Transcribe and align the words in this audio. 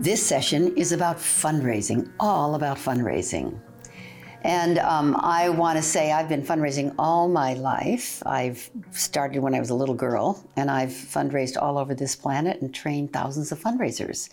This 0.00 0.26
session 0.26 0.74
is 0.78 0.92
about 0.92 1.18
fundraising, 1.18 2.10
all 2.18 2.54
about 2.54 2.78
fundraising. 2.78 3.60
And 4.40 4.78
um, 4.78 5.14
I 5.20 5.50
want 5.50 5.76
to 5.76 5.82
say 5.82 6.10
I've 6.10 6.26
been 6.26 6.42
fundraising 6.42 6.94
all 6.98 7.28
my 7.28 7.52
life. 7.52 8.22
I've 8.24 8.70
started 8.92 9.40
when 9.40 9.54
I 9.54 9.60
was 9.60 9.68
a 9.68 9.74
little 9.74 9.94
girl, 9.94 10.42
and 10.56 10.70
I've 10.70 10.88
fundraised 10.88 11.60
all 11.60 11.76
over 11.76 11.94
this 11.94 12.16
planet 12.16 12.62
and 12.62 12.74
trained 12.74 13.12
thousands 13.12 13.52
of 13.52 13.60
fundraisers. 13.60 14.30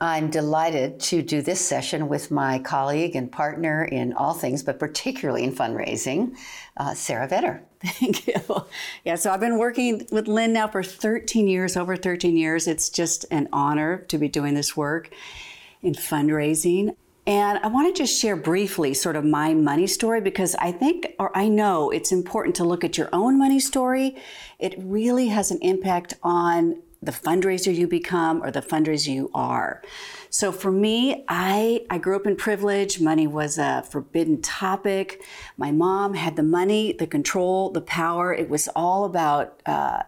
I'm 0.00 0.30
delighted 0.30 0.98
to 1.00 1.20
do 1.20 1.42
this 1.42 1.60
session 1.60 2.08
with 2.08 2.30
my 2.30 2.58
colleague 2.58 3.14
and 3.14 3.30
partner 3.30 3.84
in 3.84 4.14
all 4.14 4.32
things, 4.32 4.62
but 4.62 4.78
particularly 4.78 5.44
in 5.44 5.52
fundraising, 5.52 6.34
uh, 6.78 6.94
Sara 6.94 7.28
Vetter. 7.28 7.60
Thank 7.84 8.26
you. 8.28 8.64
Yeah, 9.04 9.14
so 9.14 9.30
I've 9.30 9.40
been 9.40 9.58
working 9.58 10.06
with 10.10 10.28
Lynne 10.28 10.52
now 10.52 10.68
for 10.68 10.82
13 10.82 11.48
years, 11.48 11.76
over 11.76 11.96
13 11.96 12.36
years. 12.36 12.66
It's 12.66 12.88
just 12.90 13.24
an 13.30 13.48
honor 13.52 13.98
to 14.08 14.18
be 14.18 14.28
doing 14.28 14.54
this 14.54 14.76
work 14.76 15.10
in 15.82 15.94
fundraising. 15.94 16.94
And 17.26 17.58
I 17.58 17.68
want 17.68 17.94
to 17.94 18.02
just 18.02 18.20
share 18.20 18.34
briefly 18.36 18.92
sort 18.94 19.14
of 19.14 19.24
my 19.24 19.54
money 19.54 19.86
story 19.86 20.20
because 20.20 20.54
I 20.56 20.72
think, 20.72 21.14
or 21.18 21.36
I 21.36 21.48
know 21.48 21.90
it's 21.90 22.12
important 22.12 22.56
to 22.56 22.64
look 22.64 22.82
at 22.82 22.98
your 22.98 23.08
own 23.12 23.38
money 23.38 23.60
story. 23.60 24.16
It 24.58 24.74
really 24.78 25.28
has 25.28 25.50
an 25.50 25.58
impact 25.60 26.14
on 26.22 26.82
the 27.02 27.12
fundraiser 27.12 27.74
you 27.74 27.86
become 27.86 28.42
or 28.42 28.50
the 28.50 28.60
fundraiser 28.60 29.12
you 29.12 29.30
are. 29.34 29.82
So 30.28 30.52
for 30.52 30.70
me, 30.70 31.24
I, 31.28 31.84
I 31.88 31.98
grew 31.98 32.16
up 32.16 32.26
in 32.26 32.36
privilege. 32.36 33.00
Money 33.00 33.26
was 33.26 33.58
a 33.58 33.82
forbidden 33.90 34.42
topic. 34.42 35.22
My 35.56 35.72
mom 35.72 36.14
had 36.14 36.36
the 36.36 36.42
money, 36.42 36.92
the 36.92 37.06
control, 37.06 37.70
the 37.70 37.80
power. 37.80 38.34
It 38.34 38.50
was 38.50 38.68
all 38.76 39.04
about 39.04 39.62
uh, 39.64 40.02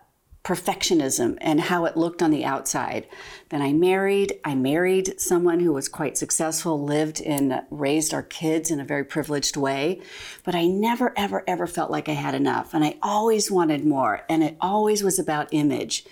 perfectionism 0.45 1.39
and 1.41 1.61
how 1.61 1.85
it 1.85 1.97
looked 1.97 2.21
on 2.21 2.31
the 2.31 2.45
outside. 2.45 3.07
Then 3.49 3.63
I 3.63 3.73
married. 3.73 4.41
I 4.45 4.55
married 4.55 5.21
someone 5.21 5.61
who 5.61 5.73
was 5.73 5.89
quite 5.89 6.19
successful, 6.19 6.83
lived 6.83 7.23
and 7.23 7.63
raised 7.71 8.13
our 8.13 8.23
kids 8.23 8.71
in 8.71 8.81
a 8.81 8.85
very 8.85 9.05
privileged 9.05 9.57
way. 9.57 10.03
But 10.45 10.55
I 10.55 10.67
never, 10.67 11.17
ever, 11.17 11.45
ever 11.47 11.67
felt 11.67 11.91
like 11.91 12.09
I 12.09 12.15
had 12.15 12.35
enough. 12.35 12.75
And 12.75 12.85
I 12.85 12.97
always 13.03 13.51
wanted 13.51 13.87
more. 13.87 14.23
And 14.29 14.43
it 14.43 14.57
always 14.61 15.03
was 15.03 15.19
about 15.19 15.49
image. 15.53 16.05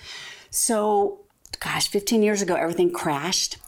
So, 0.50 1.20
gosh, 1.60 1.88
15 1.88 2.22
years 2.22 2.42
ago, 2.42 2.56
everything 2.56 2.92
crashed. 2.92 3.58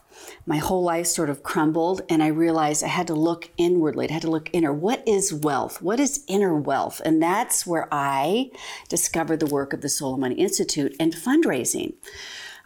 My 0.44 0.58
whole 0.58 0.82
life 0.82 1.06
sort 1.06 1.30
of 1.30 1.42
crumbled, 1.42 2.02
and 2.08 2.22
I 2.22 2.26
realized 2.28 2.82
I 2.82 2.88
had 2.88 3.06
to 3.06 3.14
look 3.14 3.50
inwardly. 3.56 4.08
I 4.08 4.12
had 4.12 4.22
to 4.22 4.30
look 4.30 4.50
inner. 4.52 4.72
What 4.72 5.06
is 5.06 5.32
wealth? 5.32 5.80
What 5.80 6.00
is 6.00 6.24
inner 6.26 6.54
wealth? 6.56 7.00
And 7.04 7.22
that's 7.22 7.64
where 7.64 7.88
I 7.92 8.50
discovered 8.88 9.38
the 9.38 9.46
work 9.46 9.72
of 9.72 9.80
the 9.80 9.88
Soul 9.88 10.16
Money 10.16 10.36
Institute 10.36 10.96
and 10.98 11.12
fundraising. 11.12 11.94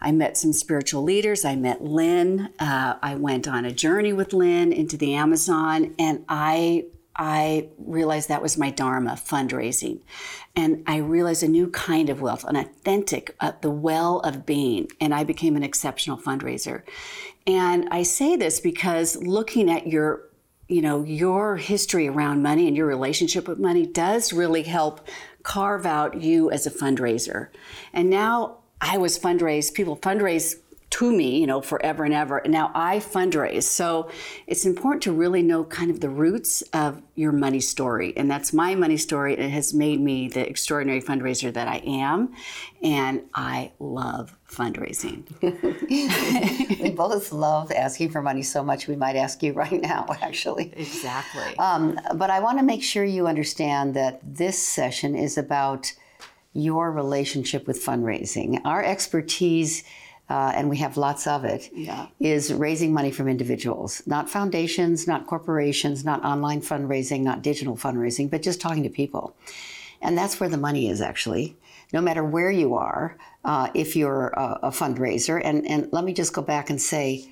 I 0.01 0.11
met 0.11 0.37
some 0.37 0.53
spiritual 0.53 1.03
leaders. 1.03 1.45
I 1.45 1.55
met 1.55 1.83
Lynne. 1.83 2.49
Uh, 2.59 2.95
I 3.01 3.15
went 3.15 3.47
on 3.47 3.65
a 3.65 3.71
journey 3.71 4.13
with 4.13 4.33
Lynne 4.33 4.71
into 4.71 4.97
the 4.97 5.13
Amazon, 5.15 5.95
and 5.97 6.25
I 6.29 6.85
I 7.17 7.69
realized 7.77 8.29
that 8.29 8.41
was 8.41 8.57
my 8.57 8.69
dharma, 8.69 9.11
fundraising. 9.11 10.01
And 10.55 10.83
I 10.85 10.97
realized 10.97 11.43
a 11.43 11.47
new 11.47 11.69
kind 11.69 12.09
of 12.09 12.21
wealth, 12.21 12.43
an 12.43 12.55
authentic, 12.55 13.35
uh, 13.39 13.53
the 13.61 13.71
well 13.71 14.19
of 14.19 14.45
being. 14.45 14.89
And 15.01 15.13
I 15.13 15.23
became 15.23 15.55
an 15.55 15.63
exceptional 15.63 16.17
fundraiser. 16.17 16.83
And 17.47 17.87
I 17.91 18.03
say 18.03 18.35
this 18.35 18.59
because 18.59 19.15
looking 19.17 19.69
at 19.69 19.87
your 19.87 20.23
you 20.67 20.81
know 20.81 21.03
your 21.03 21.55
history 21.55 22.07
around 22.07 22.41
money 22.41 22.67
and 22.67 22.75
your 22.75 22.85
relationship 22.85 23.47
with 23.47 23.57
money 23.57 23.85
does 23.85 24.33
really 24.33 24.63
help 24.63 25.07
carve 25.43 25.85
out 25.85 26.21
you 26.21 26.51
as 26.51 26.65
a 26.65 26.71
fundraiser 26.71 27.47
and 27.93 28.09
now 28.09 28.57
i 28.81 28.97
was 28.97 29.17
fundraise 29.17 29.73
people 29.73 29.95
fundraise 29.95 30.55
to 30.89 31.11
me, 31.11 31.39
you 31.39 31.47
know, 31.47 31.61
forever 31.61 32.05
and 32.05 32.13
ever. 32.13 32.37
And 32.37 32.51
now 32.53 32.71
I 32.73 32.99
fundraise. 32.99 33.63
So 33.63 34.09
it's 34.47 34.65
important 34.65 35.03
to 35.03 35.11
really 35.11 35.43
know 35.43 35.65
kind 35.65 35.91
of 35.91 35.99
the 35.99 36.09
roots 36.09 36.61
of 36.73 37.01
your 37.15 37.33
money 37.33 37.59
story. 37.59 38.13
And 38.15 38.31
that's 38.31 38.53
my 38.53 38.73
money 38.73 38.95
story. 38.95 39.33
It 39.33 39.49
has 39.49 39.73
made 39.73 39.99
me 39.99 40.29
the 40.29 40.47
extraordinary 40.47 41.01
fundraiser 41.01 41.51
that 41.53 41.67
I 41.67 41.77
am. 41.85 42.33
And 42.81 43.23
I 43.33 43.71
love 43.79 44.37
fundraising. 44.49 45.25
we 46.81 46.91
both 46.91 47.33
love 47.33 47.71
asking 47.71 48.11
for 48.11 48.21
money 48.21 48.43
so 48.43 48.63
much 48.63 48.87
we 48.87 48.95
might 48.95 49.17
ask 49.17 49.43
you 49.43 49.51
right 49.53 49.81
now, 49.81 50.05
actually. 50.21 50.71
Exactly. 50.75 51.57
Um, 51.59 51.99
but 52.15 52.29
I 52.29 52.39
want 52.39 52.59
to 52.59 52.63
make 52.63 52.81
sure 52.81 53.03
you 53.03 53.27
understand 53.27 53.93
that 53.95 54.21
this 54.23 54.57
session 54.57 55.15
is 55.15 55.37
about 55.37 55.91
your 56.53 56.91
relationship 56.91 57.67
with 57.67 57.83
fundraising. 57.83 58.59
Our 58.65 58.83
expertise 58.83 59.83
uh, 60.29 60.51
and 60.55 60.69
we 60.69 60.77
have 60.77 60.97
lots 60.97 61.25
of 61.25 61.45
it, 61.45 61.69
yeah. 61.73 62.07
is 62.19 62.53
raising 62.53 62.93
money 62.93 63.11
from 63.11 63.27
individuals, 63.27 64.03
not 64.05 64.29
foundations, 64.29 65.07
not 65.07 65.25
corporations, 65.25 66.03
not 66.03 66.23
online 66.23 66.61
fundraising, 66.61 67.21
not 67.21 67.41
digital 67.41 67.77
fundraising, 67.77 68.29
but 68.29 68.41
just 68.41 68.59
talking 68.59 68.83
to 68.83 68.89
people. 68.89 69.35
And 70.01 70.17
that's 70.17 70.39
where 70.39 70.49
the 70.49 70.57
money 70.57 70.89
is 70.89 71.01
actually, 71.01 71.55
no 71.93 72.01
matter 72.01 72.23
where 72.23 72.51
you 72.51 72.75
are, 72.75 73.17
uh, 73.45 73.69
if 73.73 73.95
you're 73.95 74.27
a, 74.29 74.59
a 74.63 74.69
fundraiser. 74.69 75.41
And, 75.43 75.65
and 75.65 75.87
let 75.91 76.03
me 76.03 76.13
just 76.13 76.33
go 76.33 76.41
back 76.41 76.69
and 76.69 76.81
say, 76.81 77.31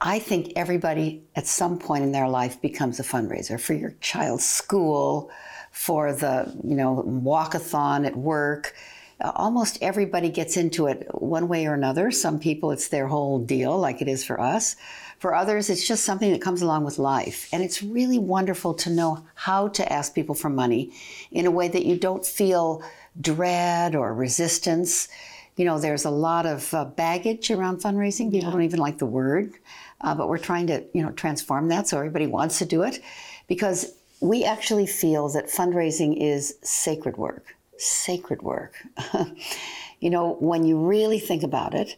I 0.00 0.18
think 0.18 0.52
everybody 0.54 1.24
at 1.34 1.46
some 1.46 1.78
point 1.78 2.04
in 2.04 2.12
their 2.12 2.28
life 2.28 2.60
becomes 2.60 3.00
a 3.00 3.02
fundraiser 3.02 3.58
for 3.60 3.74
your 3.74 3.94
child's 4.00 4.46
school, 4.46 5.30
for 5.70 6.12
the 6.12 6.52
you 6.64 6.74
know 6.74 7.04
walkathon 7.06 8.06
at 8.06 8.16
work 8.16 8.74
almost 9.20 9.78
everybody 9.82 10.28
gets 10.30 10.56
into 10.56 10.86
it 10.86 11.08
one 11.12 11.48
way 11.48 11.66
or 11.66 11.74
another. 11.74 12.10
Some 12.10 12.38
people, 12.38 12.70
it's 12.70 12.88
their 12.88 13.08
whole 13.08 13.38
deal, 13.38 13.78
like 13.78 14.00
it 14.00 14.08
is 14.08 14.24
for 14.24 14.40
us. 14.40 14.76
For 15.18 15.34
others, 15.34 15.68
it's 15.68 15.86
just 15.86 16.04
something 16.04 16.30
that 16.30 16.40
comes 16.40 16.62
along 16.62 16.84
with 16.84 16.98
life. 16.98 17.48
And 17.52 17.62
it's 17.62 17.82
really 17.82 18.18
wonderful 18.18 18.74
to 18.74 18.90
know 18.90 19.26
how 19.34 19.68
to 19.68 19.92
ask 19.92 20.14
people 20.14 20.36
for 20.36 20.48
money 20.48 20.92
in 21.32 21.46
a 21.46 21.50
way 21.50 21.66
that 21.66 21.84
you 21.84 21.96
don't 21.96 22.24
feel 22.24 22.82
dread 23.20 23.96
or 23.96 24.14
resistance. 24.14 25.08
You 25.56 25.64
know, 25.64 25.80
there's 25.80 26.04
a 26.04 26.10
lot 26.10 26.46
of 26.46 26.72
uh, 26.72 26.84
baggage 26.84 27.50
around 27.50 27.80
fundraising. 27.80 28.30
People 28.30 28.46
yeah. 28.46 28.50
don't 28.52 28.62
even 28.62 28.78
like 28.78 28.98
the 28.98 29.06
word. 29.06 29.54
Uh, 30.00 30.14
but 30.14 30.28
we're 30.28 30.38
trying 30.38 30.68
to, 30.68 30.84
you 30.94 31.02
know, 31.02 31.10
transform 31.10 31.66
that 31.68 31.88
so 31.88 31.98
everybody 31.98 32.28
wants 32.28 32.58
to 32.58 32.64
do 32.64 32.82
it 32.82 33.00
because 33.48 33.94
we 34.20 34.44
actually 34.44 34.86
feel 34.86 35.28
that 35.30 35.46
fundraising 35.46 36.16
is 36.16 36.54
sacred 36.62 37.16
work 37.16 37.56
sacred 37.78 38.42
work. 38.42 38.74
you 40.00 40.10
know, 40.10 40.36
when 40.40 40.64
you 40.64 40.78
really 40.78 41.18
think 41.18 41.42
about 41.42 41.74
it, 41.74 41.96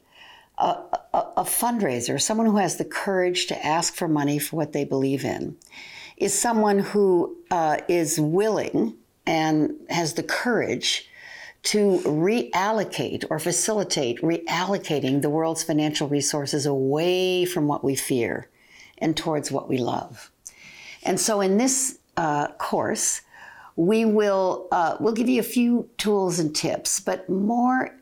a, 0.58 0.76
a, 1.14 1.18
a, 1.38 1.44
fundraiser, 1.44 2.20
someone 2.20 2.46
who 2.46 2.58
has 2.58 2.76
the 2.76 2.84
courage 2.84 3.46
to 3.46 3.66
ask 3.66 3.94
for 3.94 4.06
money 4.06 4.38
for 4.38 4.56
what 4.56 4.72
they 4.72 4.84
believe 4.84 5.24
in, 5.24 5.56
is 6.18 6.38
someone 6.38 6.80
who 6.80 7.36
uh, 7.50 7.78
is 7.88 8.20
willing 8.20 8.94
and 9.26 9.72
has 9.88 10.14
the 10.14 10.22
courage 10.22 11.08
to 11.62 11.98
reallocate 12.04 13.24
or 13.30 13.38
facilitate 13.38 14.20
reallocating 14.22 15.22
the 15.22 15.30
world's 15.30 15.62
financial 15.62 16.08
resources 16.08 16.64
away 16.66 17.44
from 17.44 17.66
what 17.66 17.84
we 17.84 17.94
fear 17.94 18.48
and 18.98 19.16
towards 19.16 19.50
what 19.50 19.68
we 19.68 19.78
love. 19.78 20.30
And 21.02 21.18
so 21.18 21.41
in 21.41 21.56
this 21.58 21.98
uh, 22.16 22.48
course, 22.52 23.22
we 23.76 24.04
will 24.04 24.69
uh, 24.70 24.97
we'll 25.00 25.14
give 25.14 25.28
you 25.28 25.41
a 25.41 25.44
few 25.44 25.88
tools 25.97 26.38
and 26.38 26.54
tips, 26.54 27.00
but 27.00 27.28
more 27.28 27.94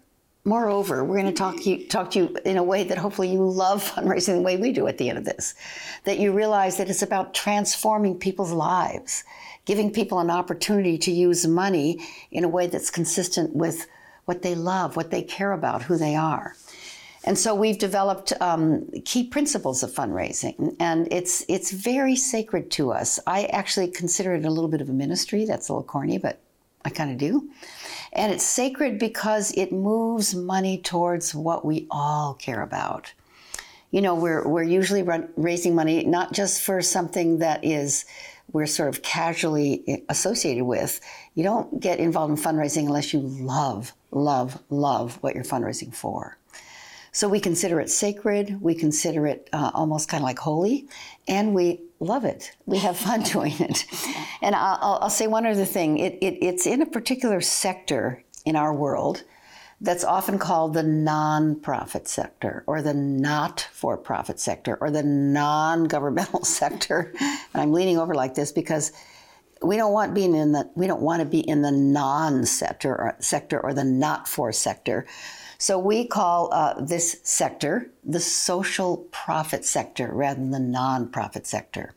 moreover, 0.48 1.04
we're 1.04 1.20
going 1.20 1.26
to 1.26 1.32
talk 1.32 1.66
you 1.66 1.86
talk 1.86 2.10
to 2.12 2.18
you 2.18 2.36
in 2.44 2.56
a 2.56 2.62
way 2.62 2.82
that 2.84 2.98
hopefully 2.98 3.30
you 3.30 3.46
love 3.48 3.84
fundraising 3.94 4.36
the 4.36 4.42
way 4.42 4.56
we 4.56 4.72
do 4.72 4.86
at 4.86 4.98
the 4.98 5.08
end 5.08 5.18
of 5.18 5.24
this. 5.24 5.54
That 6.04 6.18
you 6.18 6.32
realize 6.32 6.76
that 6.78 6.88
it's 6.88 7.02
about 7.02 7.34
transforming 7.34 8.18
people's 8.18 8.52
lives, 8.52 9.24
giving 9.66 9.92
people 9.92 10.18
an 10.18 10.30
opportunity 10.30 10.98
to 10.98 11.12
use 11.12 11.46
money 11.46 12.00
in 12.30 12.44
a 12.44 12.48
way 12.48 12.66
that's 12.66 12.90
consistent 12.90 13.54
with 13.54 13.86
what 14.24 14.42
they 14.42 14.54
love, 14.54 14.96
what 14.96 15.10
they 15.10 15.22
care 15.22 15.52
about, 15.52 15.82
who 15.82 15.96
they 15.96 16.14
are. 16.14 16.54
And 17.24 17.38
so 17.38 17.54
we've 17.54 17.78
developed 17.78 18.32
um, 18.40 18.88
key 19.04 19.24
principles 19.24 19.82
of 19.82 19.90
fundraising, 19.90 20.76
and 20.78 21.08
it's 21.10 21.44
it's 21.48 21.72
very 21.72 22.14
sacred 22.14 22.70
to 22.72 22.92
us. 22.92 23.18
I 23.26 23.44
actually 23.46 23.88
consider 23.88 24.34
it 24.34 24.44
a 24.44 24.50
little 24.50 24.70
bit 24.70 24.80
of 24.80 24.88
a 24.88 24.92
ministry. 24.92 25.44
That's 25.44 25.68
a 25.68 25.72
little 25.72 25.84
corny, 25.84 26.18
but 26.18 26.38
I 26.84 26.90
kind 26.90 27.10
of 27.10 27.18
do. 27.18 27.50
And 28.12 28.32
it's 28.32 28.44
sacred 28.44 28.98
because 28.98 29.52
it 29.52 29.72
moves 29.72 30.34
money 30.34 30.78
towards 30.78 31.34
what 31.34 31.64
we 31.64 31.86
all 31.90 32.34
care 32.34 32.62
about. 32.62 33.12
You 33.90 34.00
know, 34.00 34.14
we're 34.14 34.46
we're 34.46 34.62
usually 34.62 35.02
run, 35.02 35.28
raising 35.36 35.74
money 35.74 36.04
not 36.04 36.32
just 36.32 36.62
for 36.62 36.80
something 36.82 37.38
that 37.38 37.64
is 37.64 38.04
we're 38.52 38.66
sort 38.66 38.88
of 38.88 39.02
casually 39.02 40.04
associated 40.08 40.64
with. 40.64 41.00
You 41.34 41.42
don't 41.42 41.80
get 41.80 41.98
involved 41.98 42.30
in 42.30 42.42
fundraising 42.42 42.86
unless 42.86 43.12
you 43.12 43.20
love, 43.20 43.92
love, 44.10 44.62
love 44.70 45.18
what 45.20 45.34
you're 45.34 45.44
fundraising 45.44 45.94
for. 45.94 46.38
So 47.18 47.28
we 47.28 47.40
consider 47.40 47.80
it 47.80 47.90
sacred, 47.90 48.62
we 48.62 48.76
consider 48.76 49.26
it 49.26 49.48
uh, 49.52 49.72
almost 49.74 50.08
kind 50.08 50.22
of 50.22 50.24
like 50.24 50.38
holy, 50.38 50.86
and 51.26 51.52
we 51.52 51.80
love 51.98 52.24
it. 52.24 52.52
We 52.64 52.78
have 52.78 52.96
fun 52.96 53.22
doing 53.34 53.54
it. 53.58 53.86
And 54.40 54.54
I'll, 54.54 55.00
I'll 55.02 55.10
say 55.10 55.26
one 55.26 55.44
other 55.44 55.64
thing 55.64 55.98
it, 55.98 56.16
it, 56.22 56.38
it's 56.40 56.64
in 56.64 56.80
a 56.80 56.86
particular 56.86 57.40
sector 57.40 58.22
in 58.44 58.54
our 58.54 58.72
world 58.72 59.24
that's 59.80 60.04
often 60.04 60.38
called 60.38 60.74
the 60.74 60.82
nonprofit 60.82 62.06
sector 62.06 62.62
or 62.68 62.82
the 62.82 62.94
not 62.94 63.68
for 63.72 63.96
profit 63.96 64.38
sector 64.38 64.78
or 64.80 64.92
the 64.92 65.02
non 65.02 65.86
governmental 65.88 66.44
sector. 66.44 67.12
And 67.20 67.62
I'm 67.62 67.72
leaning 67.72 67.98
over 67.98 68.14
like 68.14 68.36
this 68.36 68.52
because 68.52 68.92
we 69.60 69.76
don't 69.76 69.92
want 69.92 70.14
being 70.14 70.36
in 70.36 70.52
the 70.52 70.70
we 70.76 70.86
don't 70.86 71.02
want 71.02 71.18
to 71.18 71.26
be 71.26 71.40
in 71.40 71.62
the 71.62 71.72
non 71.72 72.46
sector 72.46 72.94
or 72.94 73.16
sector 73.18 73.58
or 73.58 73.74
the 73.74 73.82
not 73.82 74.28
for 74.28 74.52
sector. 74.52 75.04
So 75.58 75.76
we 75.76 76.06
call 76.06 76.52
uh, 76.52 76.80
this 76.80 77.20
sector 77.24 77.90
the 78.04 78.20
social 78.20 78.98
profit 79.10 79.64
sector 79.64 80.10
rather 80.12 80.38
than 80.38 80.52
the 80.52 80.60
non-profit 80.60 81.46
sector. 81.46 81.94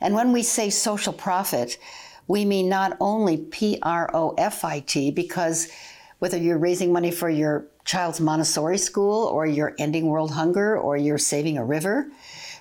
And 0.00 0.14
when 0.14 0.32
we 0.32 0.42
say 0.42 0.70
social 0.70 1.12
profit, 1.12 1.78
we 2.26 2.44
mean 2.44 2.68
not 2.68 2.96
only 2.98 3.36
P 3.36 3.78
R 3.82 4.10
O 4.14 4.34
F 4.38 4.64
I 4.64 4.80
T 4.80 5.10
because 5.10 5.68
whether 6.18 6.38
you're 6.38 6.58
raising 6.58 6.92
money 6.92 7.10
for 7.10 7.28
your 7.28 7.66
child's 7.84 8.20
Montessori 8.20 8.78
school 8.78 9.26
or 9.26 9.46
you're 9.46 9.74
ending 9.78 10.06
world 10.06 10.32
hunger 10.32 10.78
or 10.78 10.96
you're 10.96 11.18
saving 11.18 11.58
a 11.58 11.64
river, 11.64 12.10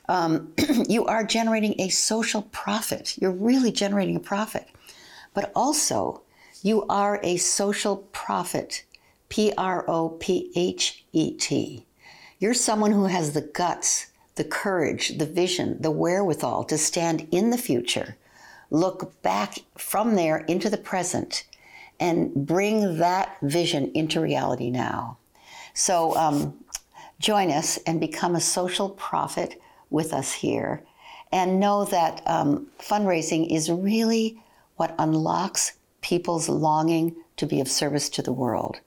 um, 0.09 0.53
you 0.89 1.05
are 1.05 1.23
generating 1.23 1.79
a 1.79 1.89
social 1.89 2.43
profit. 2.43 3.17
You're 3.17 3.31
really 3.31 3.71
generating 3.71 4.17
a 4.17 4.19
profit. 4.19 4.67
But 5.33 5.51
also, 5.55 6.21
you 6.61 6.85
are 6.87 7.19
a 7.23 7.37
social 7.37 7.97
prophet, 7.97 8.83
P 9.29 9.53
R 9.57 9.83
O 9.89 10.09
P 10.09 10.51
H 10.55 11.03
E 11.13 11.31
T. 11.31 11.85
You're 12.39 12.53
someone 12.53 12.91
who 12.91 13.05
has 13.05 13.33
the 13.33 13.41
guts, 13.41 14.07
the 14.35 14.43
courage, 14.43 15.17
the 15.17 15.25
vision, 15.25 15.81
the 15.81 15.91
wherewithal 15.91 16.65
to 16.65 16.77
stand 16.77 17.27
in 17.31 17.49
the 17.49 17.57
future, 17.57 18.17
look 18.69 19.21
back 19.21 19.59
from 19.77 20.15
there 20.15 20.39
into 20.39 20.69
the 20.69 20.77
present, 20.77 21.45
and 21.99 22.33
bring 22.45 22.97
that 22.97 23.37
vision 23.41 23.91
into 23.93 24.19
reality 24.19 24.69
now. 24.69 25.17
So 25.73 26.15
um, 26.17 26.63
join 27.19 27.51
us 27.51 27.77
and 27.85 27.99
become 27.99 28.35
a 28.35 28.41
social 28.41 28.89
prophet 28.89 29.61
with 29.89 30.13
us 30.13 30.33
here. 30.33 30.83
And 31.31 31.59
know 31.59 31.85
that 31.85 32.21
um, 32.25 32.67
fundraising 32.79 33.53
is 33.53 33.69
really 33.69 34.41
what 34.75 34.95
unlocks 34.99 35.73
people's 36.01 36.47
longing 36.47 37.15
to 37.37 37.45
be 37.45 37.59
of 37.59 37.67
service 37.67 38.09
to 38.09 38.21
the 38.21 38.33
world. 38.33 38.79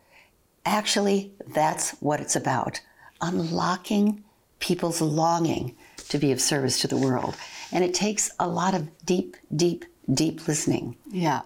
Actually, 0.64 1.32
that's 1.46 1.92
what 2.00 2.20
it's 2.20 2.36
about 2.36 2.80
unlocking 3.20 4.22
people's 4.60 5.00
longing 5.00 5.76
to 6.08 6.18
be 6.18 6.32
of 6.32 6.40
service 6.40 6.80
to 6.80 6.88
the 6.88 6.96
world. 6.96 7.34
And 7.72 7.84
it 7.84 7.94
takes 7.94 8.30
a 8.38 8.48
lot 8.48 8.74
of 8.74 8.88
deep, 9.04 9.36
deep, 9.54 9.84
deep 10.12 10.46
listening. 10.48 10.96
Yeah. 11.10 11.42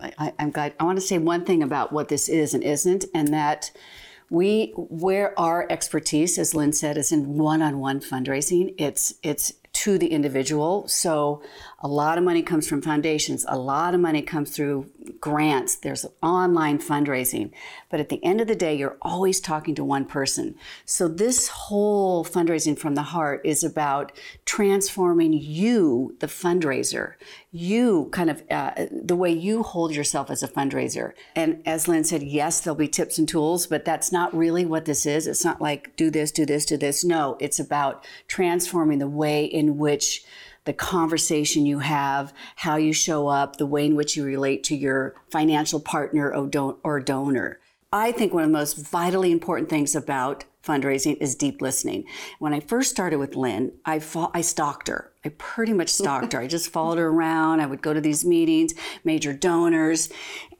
I, 0.00 0.32
am 0.38 0.50
glad. 0.50 0.74
I 0.80 0.84
want 0.84 0.98
to 0.98 1.06
say 1.06 1.18
one 1.18 1.44
thing 1.44 1.62
about 1.62 1.92
what 1.92 2.08
this 2.08 2.28
is 2.28 2.54
and 2.54 2.64
isn't, 2.64 3.04
and 3.14 3.28
that 3.34 3.70
we 4.30 4.72
where 4.76 5.38
our 5.38 5.66
expertise, 5.68 6.38
as 6.38 6.54
Lynne 6.54 6.72
said, 6.72 6.96
is 6.96 7.12
in 7.12 7.36
one-on-one 7.36 8.00
fundraising. 8.00 8.74
It's 8.78 9.14
it's 9.22 9.52
to 9.72 9.98
the 9.98 10.08
individual. 10.08 10.88
So 10.88 11.42
a 11.82 11.88
lot 11.88 12.18
of 12.18 12.24
money 12.24 12.42
comes 12.42 12.68
from 12.68 12.82
foundations, 12.82 13.44
a 13.48 13.58
lot 13.58 13.94
of 13.94 14.00
money 14.00 14.20
comes 14.20 14.50
through 14.50 14.90
grants, 15.18 15.76
there's 15.76 16.04
online 16.22 16.78
fundraising. 16.78 17.50
But 17.88 18.00
at 18.00 18.10
the 18.10 18.22
end 18.22 18.40
of 18.40 18.48
the 18.48 18.54
day, 18.54 18.74
you're 18.74 18.98
always 19.00 19.40
talking 19.40 19.74
to 19.76 19.84
one 19.84 20.04
person. 20.04 20.56
So 20.84 21.08
this 21.08 21.48
whole 21.48 22.24
fundraising 22.24 22.78
from 22.78 22.94
the 22.96 23.02
heart 23.02 23.40
is 23.44 23.64
about 23.64 24.12
transforming 24.44 25.32
you, 25.32 26.16
the 26.20 26.26
fundraiser, 26.26 27.14
you 27.50 28.08
kind 28.12 28.30
of 28.30 28.42
uh, 28.50 28.86
the 28.92 29.16
way 29.16 29.30
you 29.30 29.62
hold 29.62 29.94
yourself 29.94 30.30
as 30.30 30.42
a 30.42 30.48
fundraiser. 30.48 31.12
And 31.34 31.62
as 31.66 31.88
Lynne 31.88 32.04
said, 32.04 32.22
yes, 32.22 32.60
there'll 32.60 32.76
be 32.76 32.88
tips 32.88 33.18
and 33.18 33.28
tools, 33.28 33.66
but 33.66 33.84
that's 33.84 34.12
not 34.12 34.36
really 34.36 34.64
what 34.64 34.84
this 34.84 35.06
is. 35.06 35.26
It's 35.26 35.44
not 35.44 35.60
like 35.60 35.96
do 35.96 36.10
this, 36.10 36.30
do 36.30 36.44
this, 36.46 36.64
do 36.64 36.76
this. 36.76 37.04
No, 37.04 37.36
it's 37.40 37.58
about 37.58 38.04
transforming 38.28 38.98
the 38.98 39.08
way 39.08 39.44
in 39.44 39.78
which 39.78 40.24
the 40.64 40.72
conversation 40.72 41.66
you 41.66 41.78
have, 41.78 42.32
how 42.56 42.76
you 42.76 42.92
show 42.92 43.28
up, 43.28 43.56
the 43.56 43.66
way 43.66 43.86
in 43.86 43.96
which 43.96 44.16
you 44.16 44.24
relate 44.24 44.62
to 44.64 44.76
your 44.76 45.14
financial 45.30 45.80
partner 45.80 46.32
or, 46.32 46.46
don- 46.46 46.76
or 46.84 47.00
donor. 47.00 47.60
I 47.92 48.12
think 48.12 48.32
one 48.32 48.44
of 48.44 48.50
the 48.50 48.56
most 48.56 48.76
vitally 48.76 49.32
important 49.32 49.68
things 49.68 49.96
about 49.96 50.44
fundraising 50.62 51.16
is 51.20 51.34
deep 51.34 51.60
listening. 51.60 52.04
When 52.38 52.52
I 52.52 52.60
first 52.60 52.90
started 52.90 53.18
with 53.18 53.34
Lynne, 53.34 53.72
I, 53.84 53.98
fo- 53.98 54.30
I 54.34 54.42
stalked 54.42 54.88
her. 54.88 55.10
I 55.24 55.30
pretty 55.30 55.72
much 55.72 55.88
stalked 55.88 56.34
her. 56.34 56.40
I 56.40 56.46
just 56.46 56.70
followed 56.70 56.98
her 56.98 57.08
around. 57.08 57.60
I 57.60 57.66
would 57.66 57.82
go 57.82 57.92
to 57.92 58.00
these 58.00 58.24
meetings, 58.24 58.74
major 59.02 59.32
donors, 59.32 60.10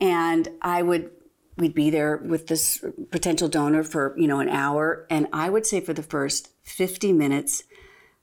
and 0.01 0.49
I 0.63 0.83
would 0.83 1.11
we'd 1.57 1.75
be 1.75 1.91
there 1.91 2.17
with 2.17 2.47
this 2.47 2.83
potential 3.11 3.49
donor 3.49 3.83
for 3.83 4.15
you 4.17 4.27
know 4.27 4.41
an 4.41 4.49
hour 4.49 5.07
and 5.11 5.27
i 5.33 5.51
would 5.51 5.67
say 5.67 5.79
for 5.81 5.93
the 5.93 6.03
first 6.03 6.49
50 6.63 7.13
minutes 7.13 7.65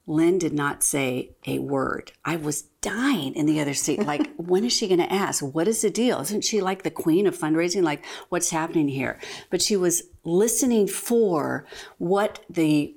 Lynne 0.07 0.39
did 0.39 0.53
not 0.53 0.83
say 0.83 1.35
a 1.45 1.59
word. 1.59 2.13
I 2.23 2.37
was 2.37 2.63
dying 2.81 3.35
in 3.35 3.45
the 3.45 3.59
other 3.59 3.73
seat. 3.73 3.99
Like, 4.05 4.33
when 4.37 4.63
is 4.63 4.73
she 4.73 4.87
going 4.87 5.01
to 5.01 5.13
ask? 5.13 5.43
What 5.43 5.67
is 5.67 5.81
the 5.81 5.89
deal? 5.89 6.21
Isn't 6.21 6.45
she 6.45 6.61
like 6.61 6.83
the 6.83 6.89
queen 6.89 7.27
of 7.27 7.37
fundraising? 7.37 7.83
Like, 7.83 8.05
what's 8.29 8.49
happening 8.49 8.87
here? 8.87 9.19
But 9.49 9.61
she 9.61 9.75
was 9.75 10.03
listening 10.23 10.87
for 10.87 11.67
what 11.97 12.43
the 12.49 12.95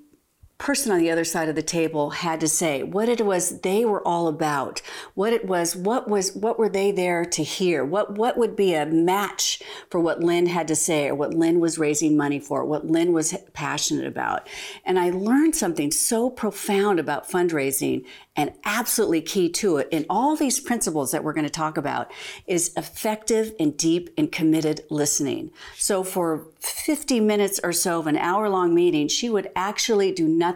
person 0.60 0.92
on 0.92 0.98
the 0.98 1.10
other 1.10 1.24
side 1.24 1.48
of 1.48 1.54
the 1.54 1.62
table 1.62 2.10
had 2.10 2.38
to 2.38 2.46
say, 2.46 2.82
what 2.82 3.08
it 3.08 3.24
was 3.24 3.62
they 3.62 3.84
were 3.84 4.06
all 4.06 4.28
about, 4.28 4.82
what 5.14 5.32
it 5.32 5.46
was, 5.46 5.74
what 5.74 6.06
was, 6.06 6.34
what 6.34 6.58
were 6.58 6.68
they 6.68 6.92
there 6.92 7.24
to 7.24 7.42
hear, 7.42 7.82
what 7.84 8.14
what 8.14 8.36
would 8.36 8.54
be 8.54 8.74
a 8.74 8.84
match 8.84 9.62
for 9.88 9.98
what 9.98 10.22
Lynne 10.22 10.46
had 10.46 10.68
to 10.68 10.76
say 10.76 11.08
or 11.08 11.14
what 11.14 11.32
Lynne 11.32 11.60
was 11.60 11.78
raising 11.78 12.16
money 12.16 12.38
for, 12.38 12.64
what 12.64 12.86
Lynne 12.86 13.12
was 13.12 13.34
passionate 13.54 14.06
about, 14.06 14.46
and 14.84 14.98
I 14.98 15.08
learned 15.10 15.56
something 15.56 15.90
so 15.90 16.28
profound 16.28 17.00
about 17.00 17.28
fundraising 17.28 18.04
and 18.36 18.52
absolutely 18.64 19.22
key 19.22 19.48
to 19.48 19.78
it 19.78 19.88
in 19.90 20.06
all 20.08 20.36
these 20.36 20.60
principles 20.60 21.10
that 21.10 21.24
we're 21.24 21.32
going 21.32 21.44
to 21.44 21.50
talk 21.50 21.76
about 21.76 22.10
is 22.46 22.72
effective 22.76 23.52
and 23.58 23.76
deep 23.76 24.10
and 24.16 24.30
committed 24.30 24.82
listening. 24.90 25.50
So 25.76 26.04
for 26.04 26.46
50 26.60 27.20
minutes 27.20 27.60
or 27.62 27.72
so 27.72 27.98
of 27.98 28.06
an 28.06 28.16
hour 28.16 28.48
long 28.48 28.74
meeting, 28.74 29.08
she 29.08 29.28
would 29.28 29.50
actually 29.56 30.12
do 30.12 30.28
nothing 30.28 30.49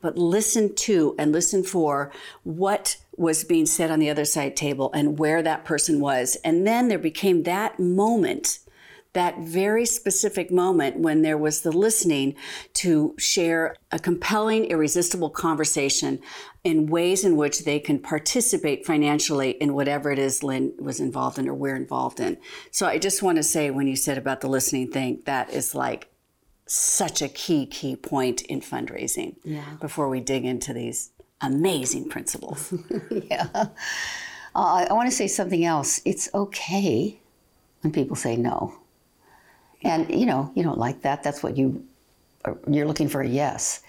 but 0.00 0.16
listen 0.16 0.74
to 0.74 1.14
and 1.18 1.32
listen 1.32 1.62
for 1.62 2.10
what 2.42 2.96
was 3.16 3.44
being 3.44 3.66
said 3.66 3.90
on 3.90 3.98
the 3.98 4.10
other 4.10 4.24
side 4.24 4.56
table 4.56 4.90
and 4.94 5.18
where 5.18 5.42
that 5.42 5.64
person 5.64 6.00
was. 6.00 6.36
And 6.44 6.66
then 6.66 6.88
there 6.88 6.98
became 6.98 7.42
that 7.42 7.78
moment 7.78 8.58
that 9.12 9.38
very 9.40 9.84
specific 9.84 10.50
moment 10.50 10.98
when 10.98 11.22
there 11.22 11.36
was 11.36 11.60
the 11.60 11.72
listening 11.72 12.34
to 12.72 13.14
share 13.18 13.76
a 13.90 13.98
compelling, 13.98 14.64
irresistible 14.66 15.30
conversation 15.30 16.18
in 16.64 16.86
ways 16.86 17.24
in 17.24 17.36
which 17.36 17.64
they 17.64 17.78
can 17.78 17.98
participate 17.98 18.86
financially 18.86 19.50
in 19.50 19.74
whatever 19.74 20.10
it 20.10 20.18
is 20.18 20.42
Lynne 20.42 20.72
was 20.78 21.00
involved 21.00 21.38
in 21.38 21.48
or 21.48 21.54
we're 21.54 21.76
involved 21.76 22.20
in. 22.20 22.38
So 22.70 22.86
I 22.86 22.98
just 22.98 23.22
want 23.22 23.36
to 23.36 23.42
say, 23.42 23.70
when 23.70 23.86
you 23.86 23.96
said 23.96 24.16
about 24.16 24.40
the 24.40 24.48
listening 24.48 24.90
thing, 24.90 25.22
that 25.26 25.50
is 25.50 25.74
like 25.74 26.08
such 26.72 27.20
a 27.20 27.28
key, 27.28 27.66
key 27.66 27.94
point 27.94 28.42
in 28.42 28.60
fundraising 28.60 29.36
yeah. 29.44 29.74
before 29.80 30.08
we 30.08 30.20
dig 30.20 30.44
into 30.44 30.72
these 30.72 31.10
amazing 31.42 32.08
principles. 32.08 32.72
yeah. 33.10 33.48
Uh, 34.54 34.86
I 34.88 34.92
want 34.92 35.10
to 35.10 35.14
say 35.14 35.28
something 35.28 35.64
else. 35.64 36.00
It's 36.04 36.30
okay 36.34 37.18
when 37.82 37.92
people 37.92 38.16
say 38.16 38.36
no. 38.36 38.74
And 39.82 40.08
you 40.10 40.24
know, 40.24 40.50
you 40.54 40.62
don't 40.62 40.78
like 40.78 41.02
that. 41.02 41.22
That's 41.22 41.42
what 41.42 41.56
you 41.56 41.84
you're 42.68 42.86
looking 42.86 43.08
for 43.08 43.20
a 43.20 43.28
yes. 43.28 43.82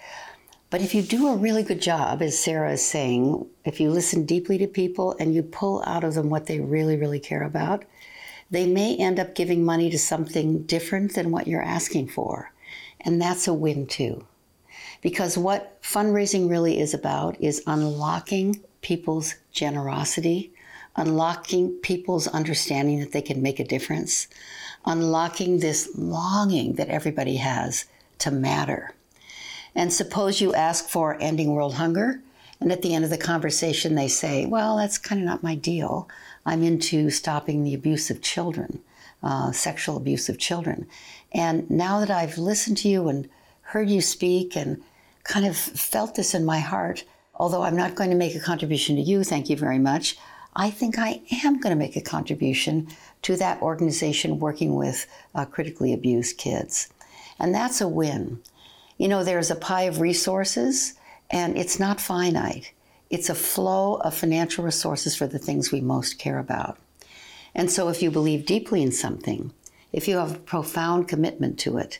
But 0.69 0.81
if 0.81 0.95
you 0.95 1.03
do 1.03 1.27
a 1.27 1.35
really 1.35 1.63
good 1.63 1.81
job, 1.81 2.21
as 2.21 2.37
Sara 2.37 2.73
is 2.73 2.85
saying, 2.85 3.45
if 3.63 3.79
you 3.79 3.91
listen 3.91 4.25
deeply 4.25 4.57
to 4.57 4.67
people 4.67 5.15
and 5.19 5.33
you 5.33 5.43
pull 5.43 5.83
out 5.85 6.03
of 6.03 6.15
them 6.15 6.29
what 6.29 6.47
they 6.47 6.59
really, 6.59 6.97
really 6.97 7.19
care 7.19 7.43
about, 7.43 7.85
they 8.49 8.65
may 8.65 8.95
end 8.97 9.19
up 9.19 9.35
giving 9.35 9.63
money 9.63 9.89
to 9.91 9.99
something 9.99 10.63
different 10.63 11.13
than 11.13 11.31
what 11.31 11.47
you're 11.47 11.61
asking 11.61 12.07
for. 12.07 12.52
And 13.03 13.21
that's 13.21 13.47
a 13.47 13.53
win 13.53 13.87
too. 13.87 14.25
Because 15.01 15.37
what 15.37 15.81
fundraising 15.81 16.49
really 16.49 16.79
is 16.79 16.93
about 16.93 17.39
is 17.41 17.61
unlocking 17.67 18.61
people's 18.81 19.35
generosity, 19.51 20.53
unlocking 20.95 21.71
people's 21.81 22.27
understanding 22.27 22.99
that 22.99 23.11
they 23.11 23.21
can 23.21 23.41
make 23.41 23.59
a 23.59 23.65
difference, 23.65 24.27
unlocking 24.85 25.59
this 25.59 25.89
longing 25.95 26.73
that 26.73 26.89
everybody 26.89 27.37
has 27.37 27.85
to 28.19 28.31
matter. 28.31 28.93
And 29.75 29.91
suppose 29.91 30.39
you 30.39 30.53
ask 30.53 30.87
for 30.87 31.17
ending 31.19 31.51
world 31.51 31.75
hunger, 31.75 32.21
and 32.59 32.71
at 32.71 32.81
the 32.81 32.93
end 32.93 33.03
of 33.03 33.09
the 33.09 33.17
conversation, 33.17 33.95
they 33.95 34.07
say, 34.07 34.45
Well, 34.45 34.77
that's 34.77 34.97
kind 34.97 35.19
of 35.19 35.25
not 35.25 35.43
my 35.43 35.55
deal. 35.55 36.07
I'm 36.45 36.63
into 36.63 37.09
stopping 37.09 37.63
the 37.63 37.73
abuse 37.73 38.09
of 38.09 38.21
children, 38.21 38.79
uh, 39.21 39.51
sexual 39.51 39.97
abuse 39.97 40.29
of 40.29 40.37
children. 40.37 40.87
And 41.33 41.69
now 41.69 41.99
that 41.99 42.11
I've 42.11 42.37
listened 42.37 42.77
to 42.77 42.89
you 42.89 43.07
and 43.07 43.27
heard 43.61 43.89
you 43.89 44.01
speak 44.01 44.55
and 44.55 44.81
kind 45.23 45.45
of 45.45 45.55
felt 45.55 46.15
this 46.15 46.33
in 46.33 46.45
my 46.45 46.59
heart, 46.59 47.03
although 47.35 47.63
I'm 47.63 47.75
not 47.75 47.95
going 47.95 48.09
to 48.09 48.15
make 48.15 48.35
a 48.35 48.39
contribution 48.39 48.95
to 48.97 49.01
you, 49.01 49.23
thank 49.23 49.49
you 49.49 49.57
very 49.57 49.79
much, 49.79 50.17
I 50.55 50.69
think 50.69 50.99
I 50.99 51.21
am 51.43 51.59
going 51.59 51.75
to 51.75 51.79
make 51.79 51.95
a 51.95 52.01
contribution 52.01 52.87
to 53.23 53.35
that 53.37 53.61
organization 53.61 54.39
working 54.39 54.75
with 54.75 55.07
uh, 55.33 55.45
critically 55.45 55.93
abused 55.93 56.37
kids. 56.37 56.89
And 57.39 57.55
that's 57.55 57.81
a 57.81 57.87
win. 57.87 58.39
You 58.97 59.07
know, 59.07 59.23
there's 59.23 59.49
a 59.49 59.55
pie 59.55 59.83
of 59.83 59.99
resources, 59.99 60.93
and 61.31 61.57
it's 61.57 61.79
not 61.79 61.99
finite. 61.99 62.71
It's 63.09 63.29
a 63.29 63.35
flow 63.35 63.95
of 63.95 64.13
financial 64.13 64.63
resources 64.63 65.15
for 65.15 65.25
the 65.25 65.39
things 65.39 65.71
we 65.71 65.81
most 65.81 66.19
care 66.19 66.37
about. 66.37 66.77
And 67.55 67.71
so, 67.71 67.89
if 67.89 68.01
you 68.01 68.11
believe 68.11 68.45
deeply 68.45 68.81
in 68.81 68.91
something, 68.91 69.51
if 69.93 70.07
you 70.07 70.17
have 70.17 70.35
a 70.35 70.39
profound 70.39 71.07
commitment 71.07 71.59
to 71.59 71.77
it, 71.77 71.99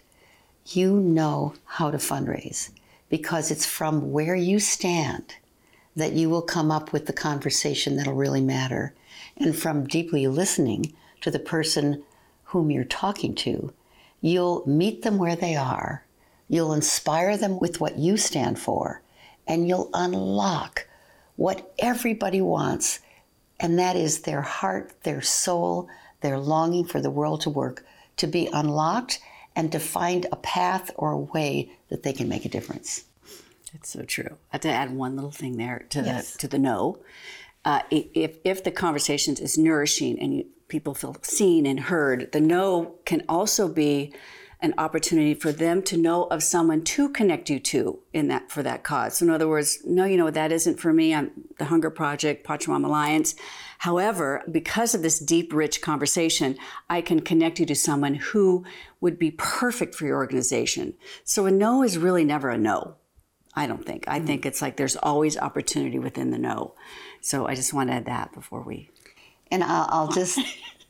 you 0.65 0.99
know 0.99 1.53
how 1.65 1.91
to 1.91 1.97
fundraise 1.97 2.71
because 3.09 3.51
it's 3.51 3.65
from 3.65 4.11
where 4.11 4.35
you 4.35 4.59
stand 4.59 5.35
that 5.95 6.13
you 6.13 6.29
will 6.29 6.41
come 6.41 6.71
up 6.71 6.91
with 6.91 7.05
the 7.05 7.13
conversation 7.13 7.95
that'll 7.95 8.13
really 8.13 8.41
matter. 8.41 8.93
And 9.37 9.55
from 9.55 9.85
deeply 9.85 10.27
listening 10.27 10.93
to 11.21 11.29
the 11.29 11.39
person 11.39 12.03
whom 12.45 12.71
you're 12.71 12.83
talking 12.83 13.35
to, 13.35 13.71
you'll 14.19 14.67
meet 14.67 15.03
them 15.03 15.17
where 15.17 15.35
they 15.35 15.55
are, 15.55 16.03
you'll 16.47 16.73
inspire 16.73 17.37
them 17.37 17.59
with 17.59 17.79
what 17.79 17.99
you 17.99 18.17
stand 18.17 18.57
for, 18.57 19.01
and 19.45 19.67
you'll 19.67 19.89
unlock 19.93 20.87
what 21.35 21.73
everybody 21.77 22.41
wants, 22.41 22.99
and 23.59 23.77
that 23.77 23.95
is 23.95 24.21
their 24.21 24.41
heart, 24.41 24.91
their 25.03 25.21
soul, 25.21 25.87
their 26.23 26.39
longing 26.39 26.85
for 26.85 26.99
the 26.99 27.11
world 27.11 27.41
to 27.41 27.49
work 27.51 27.85
to 28.17 28.27
be 28.27 28.49
unlocked 28.51 29.19
and 29.55 29.71
to 29.71 29.79
find 29.79 30.25
a 30.31 30.35
path 30.37 30.89
or 30.95 31.11
a 31.11 31.17
way 31.17 31.71
that 31.89 32.03
they 32.03 32.13
can 32.13 32.27
make 32.27 32.45
a 32.45 32.49
difference. 32.49 33.05
That's 33.71 33.89
so 33.89 34.03
true. 34.03 34.37
I 34.51 34.55
have 34.55 34.61
to 34.61 34.69
add 34.69 34.95
one 34.95 35.15
little 35.15 35.31
thing 35.31 35.57
there 35.57 35.85
to 35.89 36.01
yes. 36.01 36.31
the 36.31 36.39
to 36.39 36.47
the 36.47 36.59
no. 36.59 36.99
Uh, 37.65 37.81
if 37.89 38.37
if 38.43 38.63
the 38.63 38.71
conversation 38.71 39.35
is 39.37 39.57
nourishing 39.57 40.19
and 40.19 40.35
you, 40.35 40.45
people 40.67 40.93
feel 40.93 41.15
seen 41.21 41.65
and 41.65 41.79
heard, 41.79 42.31
the 42.31 42.41
no 42.41 42.95
can 43.05 43.23
also 43.27 43.67
be 43.67 44.13
an 44.59 44.73
opportunity 44.77 45.33
for 45.33 45.51
them 45.51 45.81
to 45.83 45.97
know 45.97 46.23
of 46.25 46.41
someone 46.41 46.81
to 46.83 47.09
connect 47.09 47.49
you 47.49 47.59
to 47.59 47.99
in 48.13 48.29
that 48.29 48.49
for 48.49 48.63
that 48.63 48.83
cause. 48.83 49.17
So 49.17 49.25
in 49.25 49.31
other 49.31 49.47
words, 49.47 49.79
no, 49.85 50.05
you 50.05 50.17
know 50.17 50.29
that 50.29 50.51
isn't 50.51 50.79
for 50.79 50.93
me. 50.93 51.13
I'm 51.13 51.31
the 51.57 51.65
Hunger 51.65 51.89
Project, 51.89 52.45
Pachamama 52.47 52.85
Alliance. 52.85 53.35
However, 53.83 54.43
because 54.49 54.95
of 54.95 55.01
this 55.01 55.19
deep, 55.19 55.51
rich 55.51 55.81
conversation, 55.81 56.57
I 56.89 57.01
can 57.01 57.19
connect 57.19 57.59
you 57.59 57.65
to 57.65 57.75
someone 57.75 58.15
who 58.15 58.63
would 59.01 59.19
be 59.19 59.31
perfect 59.31 59.93
for 59.93 60.05
your 60.05 60.15
organization. 60.15 60.93
So 61.25 61.45
a 61.47 61.51
no 61.51 61.83
is 61.83 61.97
really 61.97 62.23
never 62.23 62.49
a 62.49 62.57
no. 62.57 62.95
I 63.57 63.67
don't 63.67 63.85
think. 63.85 64.05
I 64.07 64.21
think 64.21 64.45
it's 64.45 64.61
like 64.61 64.77
there's 64.77 64.95
always 64.95 65.37
opportunity 65.37 65.99
within 65.99 66.31
the 66.31 66.37
no. 66.37 66.75
So 67.19 67.45
I 67.45 67.55
just 67.55 67.73
want 67.73 67.89
to 67.89 67.95
add 67.95 68.05
that 68.05 68.31
before 68.31 68.61
we. 68.61 68.89
And 69.51 69.65
I'll, 69.65 69.89
I'll 69.89 70.11
just 70.13 70.39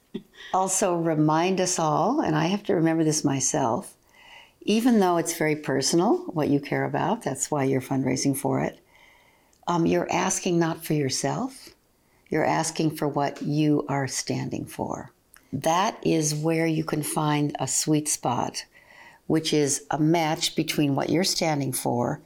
also 0.54 0.94
remind 0.94 1.60
us 1.60 1.80
all, 1.80 2.22
and 2.22 2.36
I 2.36 2.46
have 2.46 2.62
to 2.66 2.76
remember 2.76 3.04
this 3.04 3.24
myself, 3.24 3.96
even 4.62 5.00
though 5.00 5.18
it's 5.18 5.36
very 5.36 5.56
personal 5.56 6.18
what 6.28 6.50
you 6.50 6.60
care 6.60 6.86
about, 6.86 7.24
that's 7.24 7.50
why 7.50 7.64
you're 7.64 7.82
fundraising 7.82 8.38
for 8.38 8.60
it, 8.60 8.80
um, 9.66 9.88
you're 9.88 10.12
asking 10.12 10.60
not 10.60 10.86
for 10.86 10.94
yourself, 10.94 11.63
you're 12.34 12.44
asking 12.44 12.90
for 12.90 13.08
what 13.08 13.44
you 13.44 13.86
are 13.88 14.08
standing 14.08 14.66
for. 14.66 15.12
That 15.54 16.00
is 16.02 16.34
where 16.34 16.66
you 16.66 16.84
can 16.84 17.04
find 17.04 17.56
a 17.60 17.68
sweet 17.68 18.10
spot, 18.10 18.66
which 19.28 19.54
is 19.54 19.86
a 19.92 20.00
match 20.00 20.56
between 20.56 20.96
what 20.96 21.12
you're 21.12 21.24
standing 21.24 21.72
for 21.72 22.22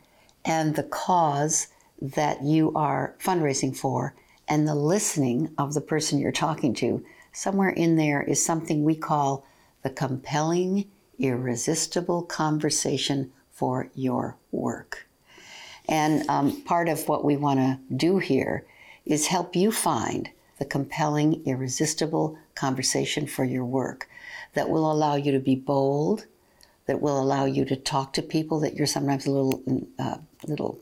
and 0.45 0.77
the 0.77 0.83
cause 0.83 1.67
that 2.01 2.41
you 2.41 2.71
are 2.73 3.15
fundraising 3.19 3.75
for 3.75 4.15
and 4.47 4.65
the 4.65 4.75
listening 4.75 5.53
of 5.57 5.73
the 5.73 5.81
person 5.81 6.19
you're 6.19 6.31
talking 6.31 6.73
to. 6.75 7.03
Somewhere 7.33 7.71
in 7.71 7.97
there 7.97 8.21
is 8.21 8.43
something 8.43 8.85
we 8.85 8.95
call 8.95 9.45
the 9.83 9.89
compelling, 9.89 10.89
irresistible 11.19 12.23
conversation 12.23 13.33
for 13.51 13.89
your 13.93 14.37
work. 14.53 15.05
And 15.89 16.29
um, 16.29 16.61
part 16.61 16.87
of 16.87 17.09
what 17.09 17.25
we 17.25 17.35
want 17.35 17.59
to 17.59 17.79
do 17.93 18.19
here 18.19 18.65
is 19.07 19.27
help 19.27 19.55
you 19.55 19.71
find 19.71 20.29
the 20.59 20.65
compelling, 20.65 21.43
irresistible 21.45 22.37
conversation 22.55 23.27
for 23.27 23.43
your 23.43 23.65
work 23.65 24.09
that 24.53 24.69
will 24.69 24.91
allow 24.91 25.15
you 25.15 25.31
to 25.31 25.39
be 25.39 25.55
bold, 25.55 26.25
that 26.87 27.01
will 27.01 27.19
allow 27.21 27.45
you 27.45 27.65
to 27.65 27.75
talk 27.75 28.13
to 28.13 28.21
people 28.21 28.59
that 28.59 28.75
you're 28.75 28.87
sometimes 28.87 29.25
a 29.25 29.31
little, 29.31 29.61
uh, 29.99 30.17
little, 30.47 30.79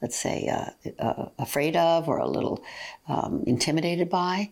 let's 0.00 0.16
say, 0.16 0.48
uh, 0.48 0.70
uh, 0.98 1.28
afraid 1.38 1.76
of 1.76 2.08
or 2.08 2.18
a 2.18 2.28
little 2.28 2.62
um, 3.08 3.44
intimidated 3.46 4.08
by. 4.08 4.50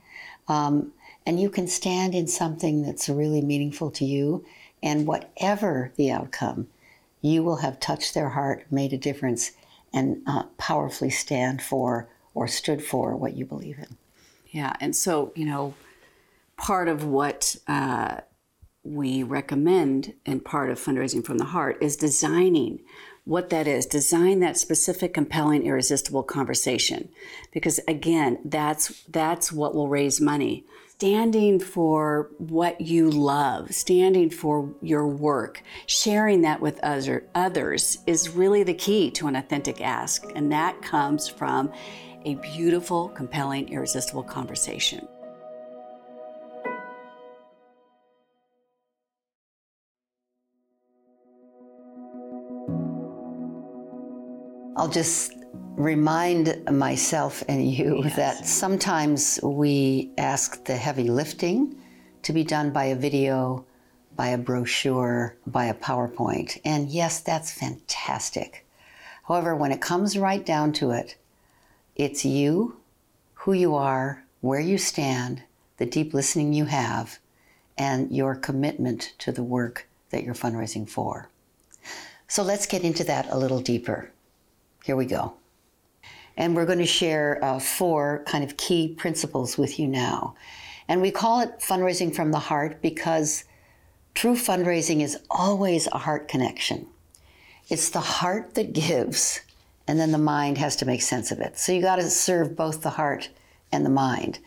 Um, 0.49 0.93
and 1.25 1.41
you 1.41 1.51
can 1.51 1.67
stand 1.67 2.15
in 2.15 2.27
something 2.27 2.83
that's 2.83 3.09
really 3.09 3.43
meaningful 3.43 3.91
to 3.93 4.05
you, 4.05 4.45
and 4.83 5.07
whatever 5.07 5.93
the 5.97 6.11
outcome, 6.11 6.69
you 7.21 7.43
will 7.43 7.57
have 7.57 7.81
touched 7.81 8.15
their 8.15 8.31
heart, 8.31 8.65
made 8.71 8.93
a 8.93 8.99
difference, 8.99 9.53
and 9.93 10.23
uh, 10.27 10.45
powerfully 10.57 11.11
stand 11.11 11.61
for 11.63 12.09
or 12.35 12.49
stood 12.49 12.83
for 12.83 13.17
what 13.17 13.37
you 13.37 13.45
believe 13.45 13.79
in. 13.79 13.97
Yeah, 14.51 14.73
and 14.81 14.97
so, 14.97 15.33
you 15.35 15.45
know, 15.45 15.75
part 16.57 16.89
of 16.89 17.05
what 17.05 17.57
uh, 17.67 18.19
we 18.83 19.23
recommend 19.23 20.15
and 20.27 20.45
part 20.45 20.71
of 20.71 20.79
fundraising 20.79 21.25
from 21.25 21.39
the 21.39 21.45
heart 21.47 21.79
is 21.81 21.97
designing 21.97 22.81
what 23.25 23.51
that 23.51 23.67
is. 23.67 23.87
Design 23.87 24.41
that 24.41 24.57
specific 24.57 25.13
compelling 25.13 25.65
irresistible 25.65 26.23
conversation. 26.23 27.09
Because 27.53 27.79
again 27.87 28.39
that's 28.45 29.03
that's 29.09 29.53
what 29.53 29.75
will 29.75 29.89
raise 29.89 30.21
money. 30.21 30.65
Standing 30.89 31.61
for 31.61 32.31
what 32.39 32.81
you 32.81 33.09
love 33.09 33.73
standing 33.73 34.31
for 34.31 34.75
your 34.83 35.07
work 35.07 35.63
sharing 35.87 36.41
that 36.41 36.61
with 36.61 36.81
other, 36.83 37.25
others 37.37 37.99
is 38.07 38.31
really 38.31 38.65
the 38.65 38.75
key 38.75 39.11
to 39.13 39.29
an 39.29 39.37
authentic 39.37 39.81
ask. 39.81 40.25
And 40.35 40.51
that 40.51 40.83
comes 40.83 41.29
from 41.29 41.71
a 42.25 42.35
beautiful 42.37 43.09
compelling 43.11 43.69
irresistible 43.69 44.23
conversation 44.23 45.07
I'll 54.79 54.89
just 54.89 55.33
remind 55.75 56.65
myself 56.71 57.43
and 57.49 57.69
you 57.69 58.03
yes. 58.05 58.15
that 58.15 58.47
sometimes 58.47 59.41
we 59.43 60.13
ask 60.17 60.65
the 60.65 60.77
heavy 60.77 61.11
lifting 61.11 61.75
to 62.23 62.33
be 62.33 62.45
done 62.45 62.71
by 62.71 62.85
a 62.85 62.95
video, 62.95 63.67
by 64.15 64.29
a 64.29 64.39
brochure, 64.39 65.37
by 65.49 65.65
a 65.65 65.75
PowerPoint. 65.75 66.61
And 66.65 66.89
yes, 66.89 67.19
that's 67.19 67.51
fantastic. 67.51 68.69
However, 69.25 69.57
when 69.57 69.73
it 69.73 69.81
comes 69.81 70.17
right 70.17 70.47
down 70.47 70.73
to 70.75 70.93
it, 70.93 71.17
it's 71.99 72.25
you, 72.25 72.77
who 73.35 73.53
you 73.53 73.75
are, 73.75 74.25
where 74.41 74.61
you 74.61 74.79
stand, 74.79 75.43
the 75.77 75.87
deep 75.87 76.15
listening 76.15 76.53
you 76.53 76.65
have, 76.67 77.19
and 77.77 78.11
your 78.11 78.35
commitment 78.35 79.15
to 79.19 79.33
the 79.33 79.43
work 79.43 79.89
that 80.11 80.25
you're 80.25 80.35
fundraising 80.35 80.89
for. 80.89 81.29
So 82.29 82.43
let's 82.43 82.67
get 82.67 82.83
into 82.83 83.05
that 83.05 83.27
a 83.31 83.39
little 83.39 83.61
deeper. 83.61 84.11
Here 84.85 84.97
we 84.97 85.07
go. 85.07 85.35
And 86.37 86.55
we're 86.55 86.67
going 86.67 86.79
to 86.79 86.87
share 86.87 87.43
uh, 87.43 87.59
four 87.59 88.23
kind 88.27 88.45
of 88.45 88.57
key 88.57 88.95
principles 88.95 89.59
with 89.59 89.79
you 89.79 89.89
now. 89.89 90.35
And 90.87 91.03
we 91.03 91.11
call 91.11 91.41
it 91.41 91.59
fundraising 91.61 92.15
from 92.15 92.31
the 92.31 92.39
heart 92.39 92.81
because 92.81 93.45
true 94.15 94.35
fundraising 94.35 95.03
is 95.03 95.19
always 95.31 95.89
a 95.89 95.99
heart 95.99 96.29
connection. 96.29 96.87
It's 97.69 97.91
the 97.91 98.01
heart 98.01 98.55
that 98.55 98.73
gives, 98.73 99.41
and 99.89 99.99
then 99.99 100.13
the 100.13 100.19
mind 100.19 100.59
has 100.59 100.77
to 100.77 100.87
make 100.87 101.03
sense 101.03 101.33
of 101.33 101.41
it. 101.41 101.59
So 101.59 101.73
you 101.73 101.81
got 101.81 101.97
to 101.97 102.09
serve 102.11 102.55
both 102.55 102.83
the 102.83 102.91
heart 102.91 103.31
and 103.73 103.85
the 103.85 103.91
mind. 103.91 104.39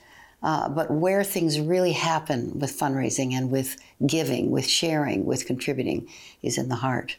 Uh, 0.43 0.69
but 0.69 0.89
where 0.89 1.23
things 1.23 1.59
really 1.59 1.91
happen 1.91 2.57
with 2.57 2.79
fundraising 2.79 3.33
and 3.33 3.51
with 3.51 3.77
giving, 4.05 4.49
with 4.49 4.65
sharing, 4.65 5.25
with 5.25 5.45
contributing 5.45 6.07
is 6.41 6.57
in 6.57 6.69
the 6.69 6.75
heart. 6.75 7.17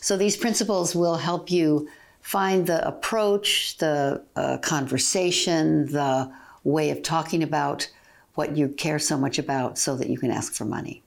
So 0.00 0.16
these 0.16 0.36
principles 0.36 0.94
will 0.94 1.16
help 1.16 1.50
you 1.50 1.88
find 2.20 2.66
the 2.66 2.86
approach, 2.86 3.76
the 3.78 4.22
uh, 4.36 4.58
conversation, 4.58 5.86
the 5.86 6.32
way 6.64 6.90
of 6.90 7.02
talking 7.02 7.42
about 7.42 7.90
what 8.34 8.56
you 8.56 8.68
care 8.68 8.98
so 8.98 9.18
much 9.18 9.38
about 9.38 9.78
so 9.78 9.96
that 9.96 10.08
you 10.08 10.18
can 10.18 10.30
ask 10.30 10.54
for 10.54 10.64
money. 10.64 11.02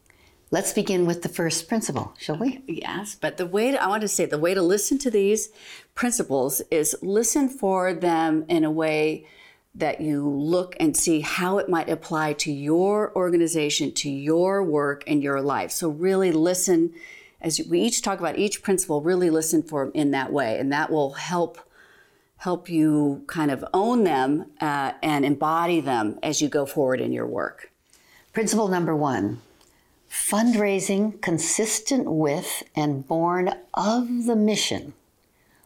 Let's 0.51 0.73
begin 0.73 1.07
with 1.07 1.23
the 1.23 1.29
first 1.29 1.67
principle, 1.67 2.13
shall 2.19 2.37
we? 2.37 2.61
Yes, 2.67 3.15
but 3.19 3.37
the 3.37 3.47
way 3.47 3.71
to, 3.71 3.83
I 3.83 3.87
want 3.87 4.01
to 4.01 4.07
say 4.07 4.25
the 4.25 4.37
way 4.37 4.53
to 4.53 4.61
listen 4.61 4.99
to 4.99 5.09
these 5.09 5.49
principles 5.95 6.61
is 6.69 6.95
listen 7.01 7.49
for 7.49 7.93
them 7.93 8.45
in 8.47 8.63
a 8.63 8.69
way 8.69 9.25
that 9.73 10.01
you 10.01 10.29
look 10.29 10.75
and 10.79 10.95
see 10.95 11.21
how 11.21 11.57
it 11.57 11.67
might 11.67 11.89
apply 11.89 12.33
to 12.33 12.51
your 12.51 13.11
organization, 13.15 13.91
to 13.93 14.09
your 14.09 14.63
work, 14.63 15.03
and 15.07 15.23
your 15.23 15.41
life. 15.41 15.71
So 15.71 15.89
really 15.89 16.31
listen 16.31 16.93
as 17.41 17.59
we 17.69 17.81
each 17.81 18.01
talk 18.01 18.19
about 18.19 18.37
each 18.37 18.61
principle, 18.61 19.01
really 19.01 19.29
listen 19.29 19.61
for 19.61 19.85
them 19.85 19.91
in 19.93 20.11
that 20.11 20.31
way, 20.31 20.57
and 20.59 20.71
that 20.71 20.91
will 20.91 21.13
help 21.13 21.59
help 22.37 22.69
you 22.69 23.23
kind 23.27 23.49
of 23.49 23.65
own 23.73 24.03
them 24.03 24.45
uh, 24.61 24.91
and 25.01 25.25
embody 25.25 25.79
them 25.79 26.19
as 26.21 26.41
you 26.41 26.49
go 26.49 26.65
forward 26.65 27.01
in 27.01 27.11
your 27.11 27.25
work? 27.25 27.71
Principle 28.33 28.67
number 28.67 28.95
one 28.95 29.41
fundraising 30.15 31.22
consistent 31.22 32.10
with 32.10 32.63
and 32.75 33.05
born 33.05 33.53
of 33.74 34.25
the 34.25 34.36
mission 34.36 34.93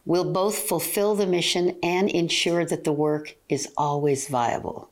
will 0.04 0.32
both 0.32 0.58
fulfill 0.58 1.14
the 1.14 1.26
mission 1.26 1.76
and 1.82 2.10
ensure 2.10 2.64
that 2.64 2.84
the 2.84 2.92
work 2.92 3.36
is 3.48 3.72
always 3.76 4.28
viable. 4.28 4.90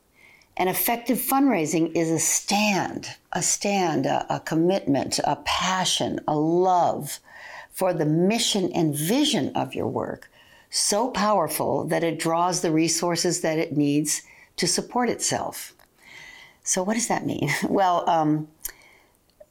And 0.57 0.69
effective 0.69 1.19
fundraising 1.19 1.95
is 1.97 2.09
a 2.09 2.19
stand, 2.19 3.09
a 3.33 3.43
stand, 3.43 4.07
a, 4.07 4.25
a, 4.35 4.41
commitment, 4.41 5.19
a 5.25 5.37
passion, 5.45 6.21
a 6.29 6.37
love 6.37 7.19
for 7.71 7.93
the 7.93 8.07
mission 8.07 8.71
and 8.73 8.95
vision 8.95 9.55
of 9.57 9.75
your 9.75 9.88
work 9.88 10.31
so 10.71 11.11
powerful 11.11 11.85
that 11.85 12.05
it 12.05 12.19
draws 12.19 12.61
the 12.61 12.71
resources 12.71 13.41
that 13.41 13.59
it 13.59 13.77
needs 13.77 14.23
to 14.57 14.67
support 14.67 15.11
itself. 15.11 15.75
So, 16.62 16.83
what 16.83 16.95
does 16.95 17.09
that 17.09 17.27
mean? 17.27 17.50
Well, 17.69 18.09
um, 18.09 18.49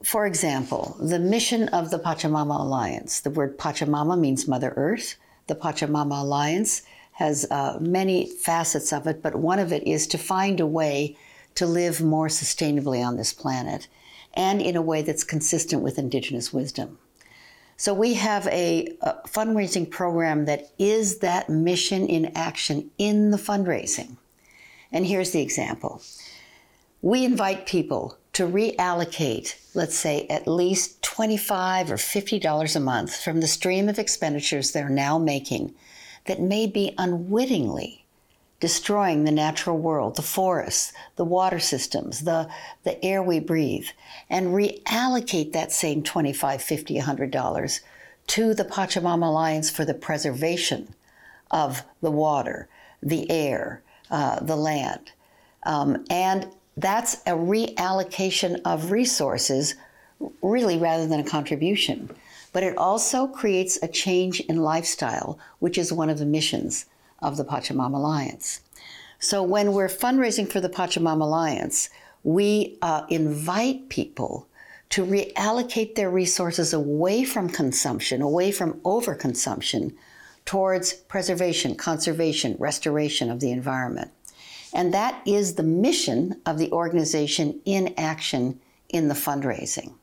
for 0.03 0.25
example, 0.25 0.95
the 0.99 1.19
mission 1.19 1.69
of 1.69 1.89
the 1.89 1.99
Pachamama 1.99 2.59
Alliance, 2.59 3.19
the 3.19 3.29
word 3.29 3.57
Pachamama 3.57 4.19
means 4.19 4.47
Mother 4.47 4.73
Earth. 4.75 5.15
The 5.47 5.55
Pachamama 5.55 6.21
Alliance 6.21 6.83
has 7.13 7.47
uh, 7.49 7.77
many 7.81 8.27
facets 8.27 8.93
of 8.93 9.07
it, 9.07 9.23
but 9.23 9.35
one 9.35 9.59
of 9.59 9.73
it 9.73 9.85
is 9.87 10.05
to 10.07 10.17
find 10.17 10.59
a 10.59 10.67
way 10.67 11.17
to 11.55 11.65
live 11.65 11.99
more 12.01 12.27
sustainably 12.27 13.03
on 13.03 13.17
this 13.17 13.33
planet 13.33 13.87
and 14.35 14.61
in 14.61 14.75
a 14.75 14.81
way 14.81 15.01
that's 15.01 15.23
consistent 15.23 15.81
with 15.81 15.97
Indigenous 15.97 16.53
wisdom. 16.53 16.99
So 17.75 17.93
we 17.93 18.13
have 18.15 18.45
a, 18.47 18.95
a, 19.01 19.13
fundraising 19.27 19.89
program 19.89 20.45
that 20.45 20.69
is 20.77 21.19
that 21.19 21.49
mission 21.49 22.07
in 22.07 22.31
action 22.35 22.91
in 22.97 23.31
the 23.31 23.37
fundraising. 23.37 24.17
And 24.91 25.05
here's 25.05 25.31
the 25.31 25.41
example. 25.41 26.01
We 27.01 27.23
invite 27.23 27.67
people 27.67 28.17
to 28.33 28.47
reallocate, 28.47 29.55
let's 29.73 29.95
say, 29.97 30.25
at 30.29 30.47
least 30.47 31.01
25 31.03 31.91
or 31.91 31.95
$50 31.95 32.75
a 32.75 32.79
month 32.79 33.15
from 33.15 33.39
the 33.39 33.47
stream 33.47 33.87
of 33.87 33.99
expenditures 33.99 34.71
they're 34.71 34.89
now 34.89 35.17
making 35.17 35.73
that 36.25 36.41
may 36.41 36.67
be 36.67 36.93
unwittingly 36.97 38.05
destroying 38.59 39.23
the 39.23 39.31
natural 39.31 39.77
world, 39.77 40.15
the 40.15 40.21
forests, 40.21 40.91
the 41.15 41.25
water 41.25 41.59
systems, 41.59 42.21
the, 42.21 42.49
the 42.83 43.03
air 43.05 43.21
we 43.21 43.39
breathe, 43.39 43.87
and 44.29 44.47
reallocate 44.47 45.51
that 45.53 45.71
same 45.71 46.01
$25, 46.01 46.35
$50, 46.35 47.03
$100 47.03 47.79
to 48.27 48.53
the 48.53 48.65
Pachamama 48.65 49.27
Alliance 49.27 49.69
for 49.69 49.85
the 49.85 49.93
preservation 49.93 50.93
of 51.51 51.83
the 52.01 52.11
water, 52.11 52.67
the 53.01 53.29
air, 53.29 53.83
uh, 54.09 54.39
the 54.39 54.55
land. 54.55 55.11
Um, 55.63 56.05
and 56.09 56.47
that's 56.77 57.15
a 57.25 57.31
reallocation 57.31 58.61
of 58.63 58.91
resources, 58.91 59.75
really, 60.41 60.77
rather 60.77 61.07
than 61.07 61.19
a 61.19 61.29
contribution 61.29 62.09
but 62.57 62.63
it 62.63 62.75
also 62.75 63.27
creates 63.27 63.77
a 63.83 63.87
change 63.87 64.39
in 64.39 64.57
lifestyle, 64.57 65.37
which 65.59 65.77
is 65.77 65.93
one 65.93 66.09
of 66.09 66.17
the 66.17 66.25
missions 66.25 66.85
of 67.21 67.37
the 67.37 67.45
Pachamama 67.45 67.95
Alliance. 67.95 68.61
So 69.19 69.43
when 69.43 69.73
we're 69.73 69.87
fundraising 69.87 70.51
for 70.51 70.59
the 70.59 70.67
Pachamama 70.67 71.21
Alliance, 71.21 71.91
we 72.23 72.79
uh, 72.81 73.05
invite 73.09 73.89
people 73.89 74.47
to 74.89 75.05
reallocate 75.05 75.93
their 75.93 76.09
resources 76.09 76.73
away 76.73 77.23
from 77.23 77.47
consumption, 77.47 78.23
away 78.23 78.51
from 78.51 78.73
overconsumption, 78.81 79.93
towards 80.45 80.93
preservation, 80.93 81.75
conservation, 81.75 82.55
restoration 82.57 83.29
of 83.29 83.39
the 83.39 83.51
environment. 83.51 84.09
And 84.77 84.93
that 84.93 85.19
is 85.25 85.55
the 85.55 85.63
mission 85.63 86.39
of 86.45 86.59
the 86.59 86.71
organization 86.71 87.59
in 87.65 87.95
action 87.97 88.61
in 88.89 89.07
the 89.07 89.15
fundraising. 89.15 89.95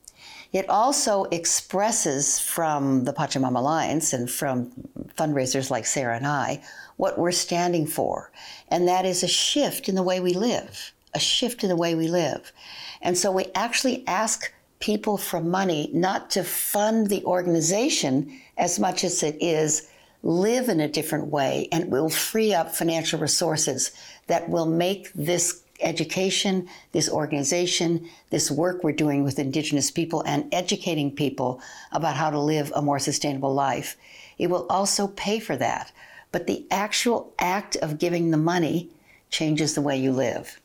It 0.53 0.69
also 0.69 1.25
expresses 1.25 2.41
from 2.41 3.05
the 3.05 3.13
Pachamama 3.13 3.59
Alliance 3.59 4.13
and 4.13 4.29
from 4.29 4.73
fundraisers 5.17 5.71
like 5.71 5.87
Sara 5.87 6.17
and 6.17 6.27
I 6.27 6.61
what 6.97 7.19
we're 7.19 7.33
standing 7.33 7.87
for. 7.87 8.33
And 8.69 8.87
that 8.89 9.05
is 9.05 9.23
a 9.23 9.29
shift 9.29 9.89
in 9.89 9.95
the 9.95 10.03
way 10.03 10.19
we 10.19 10.35
live, 10.35 10.93
a 11.15 11.21
shift 11.21 11.63
in 11.63 11.69
the 11.69 11.77
way 11.77 11.95
we 11.95 12.09
live. 12.09 12.53
And 13.01 13.17
so 13.17 13.31
we 13.31 13.47
actually 13.55 14.05
ask 14.09 14.53
people 14.81 15.17
for 15.17 15.41
money 15.41 15.89
not 15.93 16.31
to 16.31 16.43
fund 16.43 17.09
the 17.09 17.25
organization 17.25 18.41
as 18.57 18.81
much 18.81 19.05
as 19.05 19.23
it 19.23 19.37
is 19.41 19.89
live 20.25 20.71
in 20.71 20.81
a 20.81 20.89
different 20.89 21.27
way 21.27 21.69
and 21.71 21.91
will 21.91 22.09
free 22.09 22.55
up 22.55 22.75
financial 22.75 23.21
resources 23.21 23.93
that 24.27 24.49
will 24.49 24.67
make 24.67 25.13
this 25.15 25.63
education, 25.81 26.69
this 26.93 27.11
organization, 27.11 28.09
this 28.31 28.51
work 28.51 28.83
we're 28.83 28.93
doing 28.93 29.25
with 29.25 29.39
Indigenous 29.39 29.91
people 29.91 30.23
and 30.27 30.53
educating 30.53 31.11
people 31.11 31.61
about 31.93 32.17
how 32.17 32.31
to 32.31 32.39
live 32.39 32.73
a 32.75 32.83
more 32.83 32.99
sustainable 32.99 33.53
life. 33.53 33.97
It 34.39 34.49
will 34.49 34.67
also 34.69 35.09
pay 35.09 35.41
for 35.41 35.57
that. 35.57 35.93
But 36.33 36.47
the 36.47 36.67
actual 36.71 37.33
act 37.39 37.77
of 37.77 37.99
giving 37.99 38.31
the 38.31 38.37
money 38.37 38.91
changes 39.31 39.75
the 39.75 39.83
way 39.83 39.97
you 39.97 40.13
live. 40.13 40.61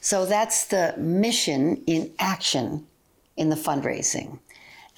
So 0.00 0.26
that's 0.26 0.66
the 0.66 0.94
mission 0.96 1.82
in 1.86 2.12
action 2.18 2.86
in 3.36 3.50
the 3.50 3.56
fundraising. 3.56 4.38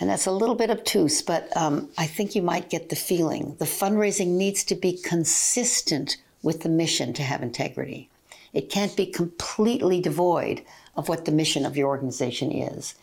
And 0.00 0.10
that's 0.10 0.26
a 0.26 0.32
little 0.32 0.54
bit 0.54 0.70
obtuse, 0.70 1.22
but 1.22 1.54
um, 1.56 1.88
I 1.96 2.06
think 2.06 2.34
you 2.34 2.42
might 2.42 2.70
get 2.70 2.88
the 2.88 2.96
feeling. 2.96 3.54
The 3.58 3.64
fundraising 3.64 4.28
needs 4.28 4.64
to 4.64 4.74
be 4.74 4.98
consistent 4.98 6.16
with 6.44 6.62
the 6.62 6.68
mission 6.68 7.12
to 7.14 7.22
have 7.22 7.42
integrity. 7.42 8.08
It 8.52 8.70
can't 8.70 8.96
be 8.96 9.06
completely 9.06 10.00
devoid 10.00 10.62
of 10.94 11.08
what 11.08 11.24
the 11.24 11.32
mission 11.32 11.66
of 11.66 11.76
your 11.76 11.88
organization 11.88 12.52
is. 12.52 12.94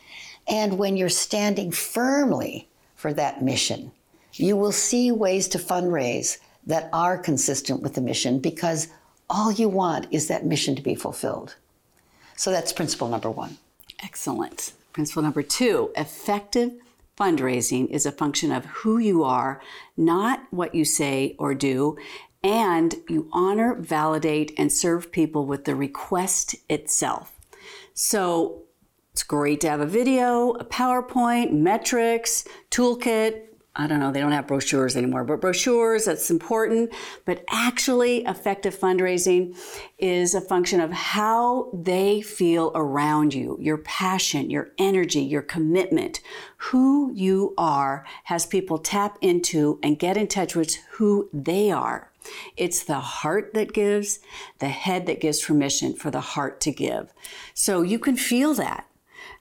And 0.48 0.78
when 0.78 0.96
you're 0.96 1.10
standing 1.10 1.72
firmly 1.72 2.70
for 2.96 3.14
that 3.14 3.44
mission, 3.44 3.92
you 4.34 4.56
will 4.56 4.72
see 4.72 5.12
ways 5.12 5.48
to 5.50 5.58
fundraise 5.58 6.38
that 6.66 6.90
are 6.94 7.18
consistent 7.18 7.82
with 7.82 7.96
the 7.96 8.02
mission 8.02 8.40
because 8.40 8.88
all 9.30 9.52
you 9.52 9.68
want 9.68 10.08
is 10.12 10.28
that 10.28 10.46
mission 10.46 10.76
to 10.76 10.82
be 10.82 10.96
fulfilled. 10.96 11.56
So 12.38 12.52
that's 12.52 12.72
principle 12.72 13.10
number 13.10 13.30
one. 13.30 13.58
Excellent. 14.04 14.74
Principle 14.94 15.24
number 15.24 15.44
two 15.44 15.92
effective 15.96 16.72
fundraising 17.20 17.90
is 17.90 18.06
a 18.06 18.12
function 18.12 18.52
of 18.52 18.66
who 18.66 18.98
you 18.98 19.24
are, 19.24 19.62
not 19.98 20.44
what 20.52 20.74
you 20.74 20.86
say 20.86 21.36
or 21.38 21.54
do, 21.54 21.98
and 22.44 22.96
you 23.08 23.30
honor, 23.32 23.76
validate, 23.76 24.54
and 24.58 24.72
serve 24.72 25.12
people 25.12 25.46
with 25.46 25.66
the 25.66 25.76
request 25.76 26.56
itself. 26.70 27.40
So 27.94 28.64
it's 29.14 29.24
great 29.24 29.62
to 29.62 29.70
have 29.70 29.82
a 29.82 29.86
video, 29.86 30.52
a 30.52 30.66
PowerPoint, 30.66 31.52
metrics, 31.52 32.46
toolkit. 32.72 33.44
I 33.74 33.88
don't 33.88 34.02
know, 34.02 34.12
they 34.12 34.20
don't 34.20 34.34
have 34.34 34.48
brochures 34.48 34.98
anymore, 34.98 35.24
but 35.24 35.40
brochures, 35.40 36.06
that's 36.06 36.30
important. 36.30 36.92
But 37.24 37.46
actually, 37.50 38.26
effective 38.26 38.78
fundraising 38.78 39.56
is 39.98 40.36
a 40.36 40.42
function 40.42 40.82
of 40.82 40.92
how 40.92 41.70
they 41.74 42.22
feel 42.22 42.74
around 42.76 43.34
you, 43.34 43.58
your 43.62 43.78
passion, 43.78 44.50
your 44.50 44.72
energy, 44.78 45.22
your 45.22 45.42
commitment. 45.42 46.20
Who 46.58 47.14
you 47.14 47.54
are 47.58 48.06
has 48.26 48.46
people 48.46 48.78
tap 48.78 49.18
into 49.22 49.80
and 49.82 49.98
get 49.98 50.18
in 50.18 50.28
touch 50.28 50.54
with 50.54 50.76
who 50.92 51.30
they 51.32 51.72
are. 51.72 52.11
It's 52.58 52.84
the 52.84 53.00
heart 53.00 53.54
that 53.54 53.74
gives, 53.74 54.20
the 54.60 54.70
head 54.70 55.06
that 55.06 55.22
gives 55.22 55.44
permission 55.44 55.94
for 55.94 56.12
the 56.12 56.22
heart 56.22 56.62
to 56.62 56.72
give. 56.72 57.14
So 57.54 57.82
you 57.82 58.00
can 58.00 58.18
feel 58.18 58.54
that. 58.56 58.88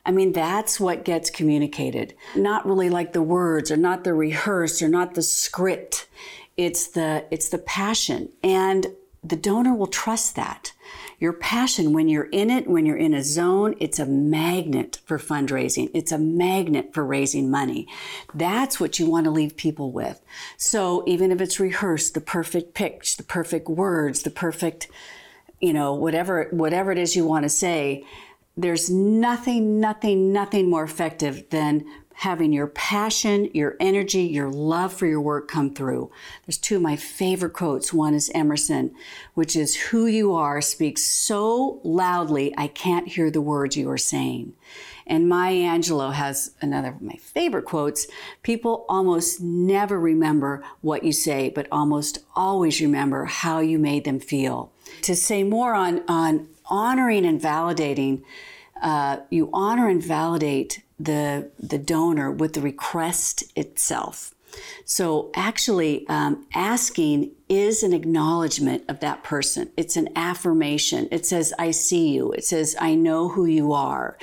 I 0.04 0.12
mean, 0.12 0.32
that's 0.32 0.80
what 0.80 1.04
gets 1.04 1.30
communicated. 1.30 2.14
Not 2.34 2.66
really 2.66 2.88
like 2.88 3.12
the 3.12 3.22
words 3.22 3.70
or 3.70 3.76
not 3.76 4.04
the 4.04 4.14
rehearsed 4.14 4.82
or 4.82 4.88
not 4.88 5.14
the 5.14 5.22
script. 5.22 6.08
It's 6.56 6.86
the, 6.86 7.26
it's 7.30 7.48
the 7.50 7.58
passion. 7.58 8.30
And 8.42 8.86
the 9.22 9.36
donor 9.36 9.74
will 9.74 9.86
trust 9.86 10.36
that. 10.36 10.72
Your 11.20 11.34
passion, 11.34 11.92
when 11.92 12.08
you're 12.08 12.30
in 12.32 12.48
it, 12.48 12.66
when 12.66 12.86
you're 12.86 12.96
in 12.96 13.12
a 13.12 13.22
zone, 13.22 13.74
it's 13.78 13.98
a 13.98 14.06
magnet 14.06 15.00
for 15.04 15.18
fundraising. 15.18 15.90
It's 15.92 16.12
a 16.12 16.18
magnet 16.18 16.94
for 16.94 17.04
raising 17.04 17.50
money. 17.50 17.86
That's 18.34 18.80
what 18.80 18.98
you 18.98 19.08
want 19.08 19.24
to 19.24 19.30
leave 19.30 19.54
people 19.54 19.92
with. 19.92 20.20
So 20.56 21.04
even 21.06 21.30
if 21.30 21.42
it's 21.42 21.60
rehearsed, 21.60 22.14
the 22.14 22.22
perfect 22.22 22.72
pitch, 22.72 23.18
the 23.18 23.22
perfect 23.22 23.68
words, 23.68 24.22
the 24.22 24.30
perfect, 24.30 24.88
you 25.60 25.74
know, 25.74 25.92
whatever, 25.92 26.48
whatever 26.52 26.90
it 26.90 26.96
is 26.96 27.14
you 27.14 27.26
want 27.26 27.42
to 27.42 27.50
say, 27.50 28.06
there's 28.56 28.88
nothing, 28.88 29.78
nothing, 29.78 30.32
nothing 30.32 30.70
more 30.70 30.84
effective 30.84 31.50
than 31.50 31.84
having 32.20 32.52
your 32.52 32.66
passion, 32.66 33.48
your 33.54 33.76
energy, 33.80 34.24
your 34.24 34.50
love 34.50 34.92
for 34.92 35.06
your 35.06 35.22
work 35.22 35.48
come 35.48 35.72
through. 35.72 36.10
There's 36.44 36.58
two 36.58 36.76
of 36.76 36.82
my 36.82 36.94
favorite 36.94 37.54
quotes. 37.54 37.94
One 37.94 38.12
is 38.12 38.30
Emerson, 38.34 38.94
which 39.32 39.56
is, 39.56 39.74
Who 39.84 40.04
you 40.04 40.34
are 40.34 40.60
speaks 40.60 41.02
so 41.02 41.80
loudly, 41.82 42.52
I 42.58 42.66
can't 42.66 43.08
hear 43.08 43.30
the 43.30 43.40
words 43.40 43.74
you 43.74 43.88
are 43.88 43.96
saying. 43.96 44.52
And 45.06 45.30
Maya 45.30 45.62
Angelou 45.62 46.12
has 46.12 46.52
another 46.60 46.90
of 46.90 47.00
my 47.00 47.14
favorite 47.14 47.64
quotes 47.64 48.06
People 48.42 48.84
almost 48.86 49.40
never 49.40 49.98
remember 49.98 50.62
what 50.82 51.04
you 51.04 51.12
say, 51.12 51.48
but 51.48 51.68
almost 51.72 52.18
always 52.36 52.82
remember 52.82 53.24
how 53.24 53.60
you 53.60 53.78
made 53.78 54.04
them 54.04 54.20
feel. 54.20 54.72
To 55.02 55.16
say 55.16 55.42
more 55.42 55.72
on, 55.72 56.02
on 56.06 56.48
honoring 56.66 57.24
and 57.24 57.40
validating, 57.40 58.24
uh, 58.82 59.20
you 59.30 59.48
honor 59.54 59.88
and 59.88 60.02
validate 60.02 60.82
the, 61.00 61.50
the 61.58 61.78
donor 61.78 62.30
with 62.30 62.52
the 62.52 62.60
request 62.60 63.44
itself. 63.56 64.34
So, 64.84 65.30
actually, 65.34 66.06
um, 66.08 66.44
asking 66.54 67.30
is 67.48 67.84
an 67.84 67.92
acknowledgement 67.92 68.82
of 68.88 68.98
that 68.98 69.22
person. 69.22 69.70
It's 69.76 69.96
an 69.96 70.08
affirmation. 70.16 71.06
It 71.12 71.24
says, 71.24 71.54
I 71.56 71.70
see 71.70 72.08
you. 72.08 72.32
It 72.32 72.44
says, 72.44 72.74
I 72.80 72.96
know 72.96 73.28
who 73.28 73.46
you 73.46 73.72
are. 73.72 74.18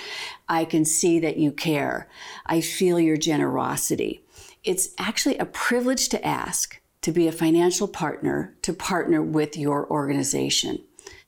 I 0.50 0.66
can 0.66 0.84
see 0.84 1.20
that 1.20 1.38
you 1.38 1.54
care. 1.54 2.10
I 2.46 2.60
feel 2.60 3.00
your 3.00 3.16
generosity. 3.16 4.22
It's 4.66 4.90
actually 4.98 5.38
a 5.38 5.46
privilege 5.46 6.10
to 6.10 6.26
ask 6.26 6.82
to 7.02 7.14
be 7.14 7.28
a 7.28 7.32
financial 7.32 7.88
partner, 7.88 8.54
to 8.64 8.74
partner 8.74 9.22
with 9.22 9.56
your 9.56 9.90
organization. 9.90 10.84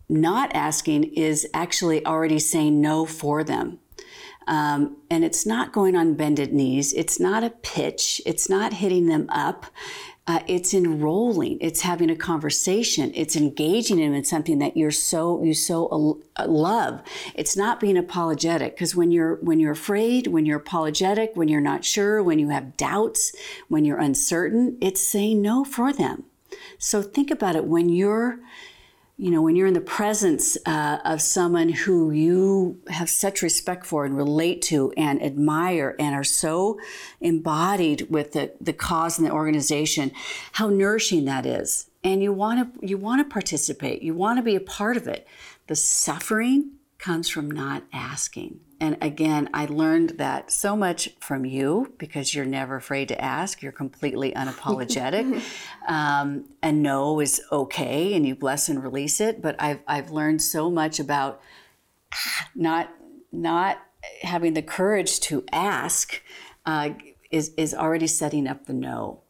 Not 0.09 0.53
asking 0.53 1.05
is 1.13 1.47
actually 1.53 2.05
already 2.05 2.39
saying 2.39 2.81
no 2.81 3.05
for 3.05 3.45
them. 3.45 3.79
Um, 4.49 4.97
and 5.11 5.23
it's 5.23 5.45
not 5.45 5.71
going 5.71 5.95
on 5.95 6.15
bended 6.15 6.51
knees. 6.51 6.91
It's 6.93 7.19
not 7.19 7.43
a 7.43 7.51
pitch. 7.51 8.19
It's 8.25 8.49
not 8.49 8.73
hitting 8.73 9.05
them 9.05 9.27
up. 9.29 9.67
Uh, 10.25 10.39
it's 10.47 10.73
enrolling. 10.73 11.59
It's 11.61 11.81
having 11.81 12.09
a 12.09 12.15
conversation. 12.15 13.11
It's 13.13 13.35
engaging 13.35 13.97
them 13.97 14.13
in 14.13 14.23
something 14.23 14.57
that 14.57 14.75
you're 14.75 14.91
so 14.91 15.43
you 15.43 15.53
so 15.53 16.19
uh, 16.35 16.47
love. 16.47 17.01
It's 17.35 17.55
not 17.55 17.79
being 17.79 17.97
apologetic 17.97 18.75
because 18.75 18.95
when 18.95 19.11
you're 19.11 19.35
when 19.37 19.59
you're 19.59 19.71
afraid, 19.71 20.27
when 20.27 20.47
you're 20.47 20.59
apologetic, 20.59 21.31
when 21.35 21.47
you're 21.47 21.61
not 21.61 21.85
sure, 21.85 22.21
when 22.21 22.39
you 22.39 22.49
have 22.49 22.75
doubts, 22.75 23.35
when 23.67 23.85
you're 23.85 23.99
uncertain, 23.99 24.77
it's 24.81 25.01
saying 25.01 25.43
no 25.43 25.63
for 25.63 25.93
them. 25.93 26.23
So 26.79 27.03
think 27.03 27.29
about 27.29 27.55
it 27.55 27.65
when 27.65 27.89
you're 27.89 28.39
you 29.19 29.31
know, 29.31 29.41
when 29.41 29.57
you're 29.57 29.67
in 29.67 29.73
the 29.73 29.81
presence 29.81 30.57
uh, 30.65 30.99
of 31.03 31.21
someone 31.21 31.67
who 31.67 32.09
you 32.09 32.79
have 32.87 33.09
such 33.09 33.41
respect 33.41 33.85
for 33.85 34.05
and 34.05 34.15
relate 34.15 34.61
to 34.61 34.93
and 34.95 35.21
admire 35.21 35.93
and 35.99 36.15
are 36.15 36.23
so 36.23 36.79
embodied 37.19 38.09
with 38.09 38.31
the, 38.31 38.53
the 38.61 38.71
cause 38.71 39.19
and 39.19 39.27
the 39.27 39.31
organization, 39.33 40.13
how 40.53 40.69
nourishing 40.69 41.25
that 41.25 41.45
is. 41.45 41.89
And 42.01 42.23
you 42.23 42.31
want 42.31 42.79
to 42.79 42.87
you 42.87 42.97
want 42.97 43.19
to 43.19 43.29
participate. 43.29 44.01
You 44.01 44.13
want 44.13 44.39
to 44.39 44.43
be 44.43 44.55
a 44.55 44.61
part 44.61 44.95
of 44.95 45.05
it. 45.05 45.27
The 45.67 45.75
suffering 45.75 46.71
comes 46.97 47.27
from 47.27 47.51
not 47.51 47.83
asking. 47.91 48.61
And 48.81 48.97
again, 49.01 49.49
I 49.53 49.65
learned 49.65 50.11
that 50.11 50.51
so 50.51 50.75
much 50.75 51.09
from 51.19 51.45
you 51.45 51.93
because 51.97 52.33
you're 52.33 52.45
never 52.45 52.77
afraid 52.77 53.09
to 53.09 53.21
ask. 53.21 53.61
You're 53.61 53.73
completely 53.73 54.31
unapologetic. 54.31 55.43
um, 55.87 56.45
and 56.61 56.81
no 56.81 57.19
is 57.19 57.41
okay, 57.51 58.13
and 58.13 58.25
you 58.25 58.35
bless 58.35 58.69
and 58.69 58.81
release 58.81 59.19
it. 59.19 59.41
But 59.41 59.57
I've, 59.59 59.81
I've 59.85 60.11
learned 60.11 60.41
so 60.41 60.71
much 60.71 60.99
about 60.99 61.41
not, 62.55 62.89
not 63.31 63.79
having 64.21 64.53
the 64.53 64.61
courage 64.61 65.19
to 65.21 65.43
ask 65.51 66.21
uh, 66.65 66.91
is, 67.31 67.53
is 67.57 67.73
already 67.73 68.07
setting 68.07 68.47
up 68.47 68.65
the 68.65 68.73
no. 68.73 69.21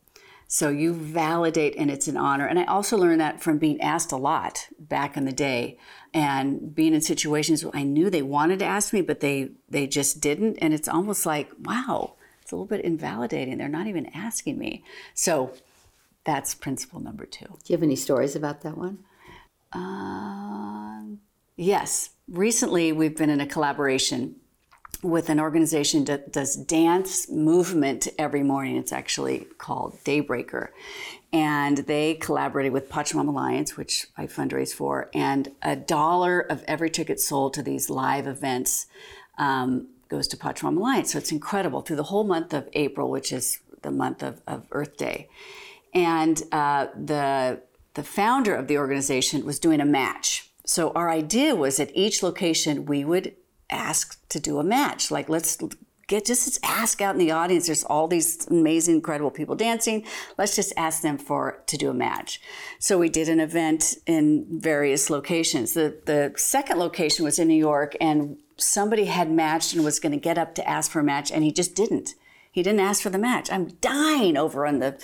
So 0.51 0.69
you 0.69 0.93
validate, 0.93 1.75
and 1.75 1.91
it's 1.91 2.07
an 2.07 2.17
honor. 2.17 2.47
And 2.47 2.57
I 2.57 2.65
also 2.65 2.97
learned 2.97 3.21
that 3.21 3.41
from 3.41 3.59
being 3.59 3.79
asked 3.81 4.11
a 4.11 4.17
lot 4.17 4.67
back 4.79 5.15
in 5.15 5.25
the 5.25 5.31
day 5.31 5.77
and 6.13 6.73
being 6.73 6.93
in 6.93 7.01
situations 7.01 7.63
where 7.63 7.75
I 7.75 7.83
knew 7.83 8.09
they 8.09 8.21
wanted 8.21 8.59
to 8.59 8.65
ask 8.65 8.93
me, 8.93 9.01
but 9.01 9.19
they 9.19 9.51
they 9.69 9.87
just 9.87 10.21
didn't. 10.21 10.57
And 10.57 10.73
it's 10.73 10.87
almost 10.87 11.25
like, 11.25 11.51
wow, 11.63 12.15
it's 12.41 12.51
a 12.51 12.55
little 12.55 12.65
bit 12.65 12.81
invalidating. 12.83 13.57
They're 13.57 13.67
not 13.67 13.87
even 13.87 14.07
asking 14.07 14.57
me. 14.57 14.83
So 15.13 15.53
that's 16.23 16.55
principle 16.55 16.99
number 16.99 17.25
two. 17.25 17.45
Do 17.45 17.59
you 17.67 17.75
have 17.75 17.83
any 17.83 17.95
stories 17.95 18.35
about 18.35 18.61
that 18.61 18.77
one? 18.77 18.99
Uh, 19.71 21.15
yes. 21.55 22.09
Recently, 22.27 22.91
we've 22.91 23.15
been 23.15 23.29
in 23.29 23.41
a 23.41 23.47
collaboration 23.47 24.35
with 25.01 25.29
an 25.29 25.39
organization 25.39 26.05
that 26.05 26.33
does 26.33 26.55
dance 26.55 27.29
movement 27.29 28.07
every 28.17 28.43
morning. 28.43 28.75
It's 28.75 28.91
actually 28.91 29.47
called 29.57 29.97
Daybreaker 30.03 30.69
and 31.31 31.79
they 31.79 32.15
collaborated 32.15 32.73
with 32.73 32.89
Pachamama 32.89 33.29
Alliance, 33.29 33.77
which 33.77 34.07
I 34.17 34.25
fundraise 34.25 34.73
for, 34.73 35.09
and 35.13 35.51
a 35.61 35.75
dollar 35.75 36.39
of 36.39 36.63
every 36.67 36.89
ticket 36.89 37.19
sold 37.19 37.53
to 37.53 37.63
these 37.63 37.89
live 37.89 38.25
events 38.25 38.87
um, 39.37 39.89
goes 40.09 40.27
to 40.29 40.37
Pachamama 40.37 40.77
Alliance. 40.77 41.13
So 41.13 41.19
it's 41.19 41.31
incredible 41.31 41.81
through 41.81 41.97
the 41.97 42.03
whole 42.03 42.23
month 42.23 42.53
of 42.53 42.67
April, 42.73 43.09
which 43.09 43.31
is 43.31 43.59
the 43.81 43.91
month 43.91 44.23
of, 44.23 44.41
of 44.47 44.65
Earth 44.71 44.97
Day. 44.97 45.29
And 45.93 46.41
uh, 46.51 46.87
the 46.95 47.61
the 47.95 48.03
founder 48.03 48.55
of 48.55 48.67
the 48.67 48.77
organization 48.77 49.45
was 49.45 49.59
doing 49.59 49.81
a 49.81 49.85
match. 49.85 50.51
So 50.65 50.91
our 50.91 51.09
idea 51.09 51.55
was 51.55 51.79
at 51.79 51.91
each 51.95 52.21
location 52.21 52.85
we 52.85 53.03
would 53.03 53.35
ask 53.69 54.27
to 54.29 54.39
do 54.39 54.59
a 54.59 54.63
match. 54.63 55.11
Like 55.11 55.27
let's 55.27 55.57
get 56.09 56.25
just 56.25 56.59
ask 56.63 57.01
out 57.01 57.15
in 57.15 57.19
the 57.19 57.31
audience. 57.31 57.67
There's 57.67 57.85
all 57.85 58.07
these 58.09 58.45
amazing, 58.47 58.95
incredible 58.95 59.31
people 59.31 59.55
dancing. 59.55 60.05
Let's 60.37 60.55
just 60.55 60.73
ask 60.75 61.01
them 61.01 61.17
for 61.17 61.63
to 61.67 61.77
do 61.77 61.89
a 61.89 61.93
match. 61.93 62.41
So 62.79 62.97
we 62.97 63.07
did 63.07 63.29
an 63.29 63.39
event 63.39 63.95
in 64.05 64.45
various 64.49 65.09
locations. 65.09 65.73
The 65.73 66.01
the 66.05 66.33
second 66.35 66.79
location 66.79 67.23
was 67.23 67.39
in 67.39 67.47
New 67.47 67.53
York, 67.53 67.95
and 68.01 68.37
somebody 68.57 69.05
had 69.05 69.31
matched 69.31 69.73
and 69.73 69.85
was 69.85 69.99
going 69.99 70.11
to 70.11 70.19
get 70.19 70.37
up 70.37 70.55
to 70.55 70.67
ask 70.67 70.91
for 70.91 70.99
a 70.99 71.03
match, 71.03 71.31
and 71.31 71.43
he 71.43 71.53
just 71.53 71.75
didn't. 71.75 72.15
He 72.51 72.63
didn't 72.63 72.81
ask 72.81 73.01
for 73.01 73.11
the 73.11 73.19
match. 73.19 73.49
I'm 73.51 73.67
dying 73.79 74.35
over 74.35 74.65
on 74.65 74.79
the 74.79 75.01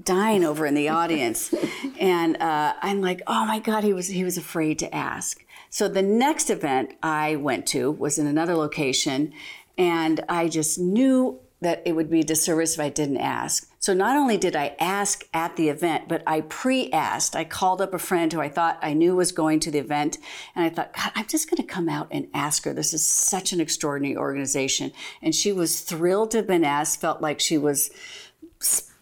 dying 0.00 0.44
over 0.44 0.66
in 0.66 0.74
the 0.74 0.90
audience, 0.90 1.54
and 1.98 2.36
uh, 2.36 2.74
I'm 2.82 3.00
like, 3.00 3.22
oh 3.26 3.46
my 3.46 3.58
god, 3.58 3.82
he 3.84 3.94
was 3.94 4.08
he 4.08 4.22
was 4.22 4.36
afraid 4.36 4.78
to 4.80 4.94
ask. 4.94 5.42
So 5.70 5.88
the 5.88 6.02
next 6.02 6.48
event 6.50 6.92
I 7.02 7.36
went 7.36 7.66
to 7.68 7.90
was 7.90 8.18
in 8.18 8.26
another 8.26 8.54
location, 8.54 9.32
and 9.78 10.24
I 10.28 10.48
just 10.48 10.78
knew 10.78 11.40
that 11.60 11.82
it 11.86 11.92
would 11.92 12.10
be 12.10 12.20
a 12.20 12.24
disservice 12.24 12.74
if 12.74 12.80
I 12.80 12.90
didn't 12.90 13.16
ask. 13.16 13.70
So 13.78 13.94
not 13.94 14.16
only 14.16 14.36
did 14.36 14.54
I 14.54 14.76
ask 14.78 15.24
at 15.32 15.56
the 15.56 15.68
event, 15.68 16.08
but 16.08 16.22
I 16.26 16.42
pre-asked. 16.42 17.34
I 17.34 17.44
called 17.44 17.80
up 17.80 17.94
a 17.94 17.98
friend 17.98 18.32
who 18.32 18.40
I 18.40 18.48
thought 18.48 18.78
I 18.82 18.92
knew 18.92 19.16
was 19.16 19.32
going 19.32 19.60
to 19.60 19.70
the 19.70 19.78
event, 19.78 20.18
and 20.54 20.64
I 20.64 20.68
thought, 20.68 20.92
God, 20.92 21.12
I'm 21.14 21.26
just 21.26 21.48
going 21.48 21.56
to 21.56 21.74
come 21.74 21.88
out 21.88 22.08
and 22.10 22.28
ask 22.34 22.64
her. 22.64 22.74
This 22.74 22.92
is 22.92 23.04
such 23.04 23.52
an 23.52 23.60
extraordinary 23.60 24.16
organization, 24.16 24.92
and 25.22 25.34
she 25.34 25.52
was 25.52 25.80
thrilled 25.80 26.32
to 26.32 26.38
have 26.38 26.46
been 26.46 26.64
asked. 26.64 27.00
Felt 27.00 27.22
like 27.22 27.40
she 27.40 27.56
was, 27.56 27.90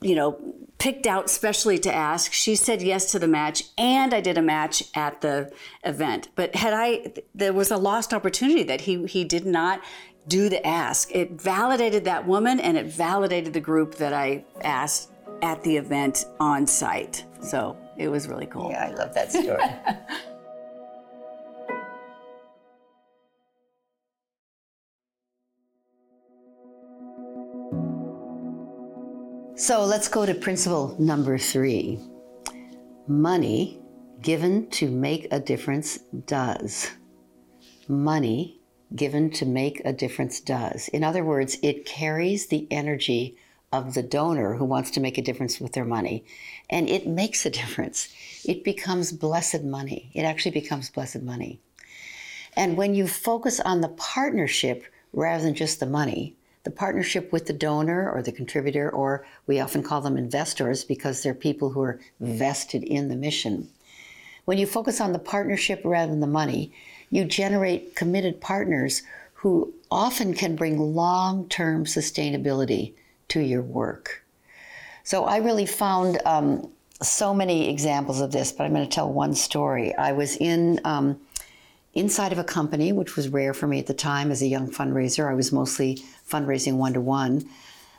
you 0.00 0.14
know, 0.14 0.38
picked 0.78 1.06
out 1.06 1.30
specially 1.30 1.78
to 1.78 1.92
ask. 1.92 2.32
She 2.32 2.54
said 2.54 2.82
yes 2.82 3.10
to 3.12 3.18
the 3.18 3.26
match, 3.26 3.64
and 3.78 4.12
I 4.14 4.20
did 4.20 4.38
a 4.38 4.42
match 4.42 4.84
at 4.94 5.22
the 5.22 5.50
event. 5.82 6.28
But 6.36 6.54
had 6.56 6.74
I, 6.74 7.14
there 7.34 7.52
was 7.52 7.70
a 7.70 7.78
lost 7.78 8.12
opportunity 8.12 8.62
that 8.64 8.82
he 8.82 9.06
he 9.06 9.24
did 9.24 9.46
not 9.46 9.80
do 10.28 10.48
the 10.48 10.66
ask. 10.66 11.10
It 11.14 11.32
validated 11.32 12.04
that 12.04 12.26
woman 12.26 12.60
and 12.60 12.76
it 12.76 12.86
validated 12.86 13.52
the 13.52 13.60
group 13.60 13.96
that 13.96 14.12
I 14.12 14.44
asked 14.62 15.10
at 15.42 15.62
the 15.62 15.76
event 15.76 16.26
on 16.40 16.66
site. 16.66 17.24
So 17.40 17.76
it 17.96 18.08
was 18.08 18.26
really 18.28 18.46
cool. 18.46 18.70
Yeah, 18.70 18.86
I 18.86 18.94
love 18.94 19.14
that 19.14 19.30
story. 19.32 19.62
so 29.56 29.84
let's 29.84 30.08
go 30.08 30.24
to 30.26 30.34
principle 30.34 30.96
number 30.98 31.38
three 31.38 32.00
money 33.06 33.78
given 34.22 34.66
to 34.70 34.90
make 34.90 35.28
a 35.30 35.38
difference 35.38 35.98
does. 36.26 36.90
Money 37.86 38.63
given 38.94 39.30
to 39.30 39.46
make 39.46 39.80
a 39.84 39.92
difference 39.92 40.40
does. 40.40 40.88
In 40.88 41.02
other 41.02 41.24
words, 41.24 41.58
it 41.62 41.84
carries 41.84 42.46
the 42.46 42.66
energy 42.70 43.36
of 43.72 43.94
the 43.94 44.02
donor 44.02 44.54
who 44.54 44.64
wants 44.64 44.90
to 44.92 45.00
make 45.00 45.18
a 45.18 45.22
difference 45.22 45.60
with 45.60 45.72
their 45.72 45.84
money, 45.84 46.24
and 46.70 46.88
it 46.88 47.06
makes 47.06 47.44
a 47.44 47.50
difference. 47.50 48.08
It 48.44 48.62
becomes 48.62 49.10
blessed 49.10 49.64
money. 49.64 50.10
It 50.14 50.22
actually 50.22 50.52
becomes 50.52 50.90
blessed 50.90 51.22
money. 51.22 51.58
And 52.56 52.76
when 52.76 52.94
you 52.94 53.08
focus 53.08 53.58
on 53.58 53.80
the 53.80 53.88
partnership 53.88 54.84
rather 55.12 55.42
than 55.42 55.54
just 55.54 55.80
the 55.80 55.86
money, 55.86 56.36
the 56.62 56.70
partnership 56.70 57.32
with 57.32 57.46
the 57.46 57.52
donor 57.52 58.10
or 58.10 58.22
the 58.22 58.32
contributor, 58.32 58.90
or 58.90 59.26
we 59.46 59.60
often 59.60 59.82
call 59.82 60.00
them 60.00 60.16
investors 60.16 60.84
because 60.84 61.22
they're 61.22 61.34
people 61.34 61.70
who 61.70 61.82
are 61.82 62.00
vested 62.20 62.84
in 62.84 63.08
the 63.08 63.16
mission. 63.16 63.68
When 64.44 64.58
you 64.58 64.66
focus 64.66 65.00
on 65.00 65.12
the 65.12 65.18
partnership 65.18 65.80
rather 65.84 66.10
than 66.10 66.20
the 66.20 66.26
money, 66.26 66.72
you 67.14 67.24
generate 67.24 67.94
committed 67.94 68.40
partners 68.40 69.02
who 69.34 69.72
often 69.88 70.34
can 70.34 70.56
bring 70.56 70.76
long 70.96 71.48
term 71.48 71.84
sustainability 71.84 72.92
to 73.28 73.40
your 73.40 73.62
work. 73.62 74.24
So 75.04 75.24
I 75.24 75.36
really 75.36 75.64
found 75.64 76.20
um, 76.24 76.68
so 77.00 77.32
many 77.32 77.70
examples 77.70 78.20
of 78.20 78.32
this, 78.32 78.50
but 78.50 78.64
I'm 78.64 78.74
going 78.74 78.88
to 78.88 78.92
tell 78.92 79.12
one 79.12 79.36
story. 79.36 79.94
I 79.94 80.10
was 80.10 80.36
in 80.38 80.80
um, 80.84 81.20
inside 81.92 82.32
of 82.32 82.38
a 82.38 82.44
company, 82.44 82.90
which 82.92 83.14
was 83.14 83.28
rare 83.28 83.54
for 83.54 83.68
me 83.68 83.78
at 83.78 83.86
the 83.86 83.94
time 83.94 84.32
as 84.32 84.42
a 84.42 84.48
young 84.48 84.68
fundraiser. 84.68 85.30
I 85.30 85.34
was 85.34 85.52
mostly 85.52 86.02
fundraising 86.28 86.78
one 86.78 86.94
to 86.94 87.00
one. 87.00 87.48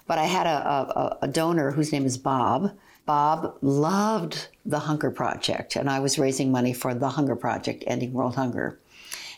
But 0.07 0.17
I 0.17 0.25
had 0.25 0.45
a, 0.45 0.49
a, 0.49 1.17
a, 1.21 1.27
donor 1.27 1.71
whose 1.71 1.91
name 1.91 2.05
is 2.05 2.17
Bob. 2.17 2.71
Bob 3.05 3.55
loved 3.61 4.49
the 4.65 4.79
Hunger 4.79 5.09
Project, 5.09 5.75
and 5.77 5.89
I 5.89 5.99
was 5.99 6.19
raising 6.19 6.51
money 6.51 6.73
for 6.73 6.93
the 6.93 7.09
Hunger 7.09 7.35
Project, 7.35 7.83
Ending 7.87 8.13
World 8.13 8.35
Hunger. 8.35 8.77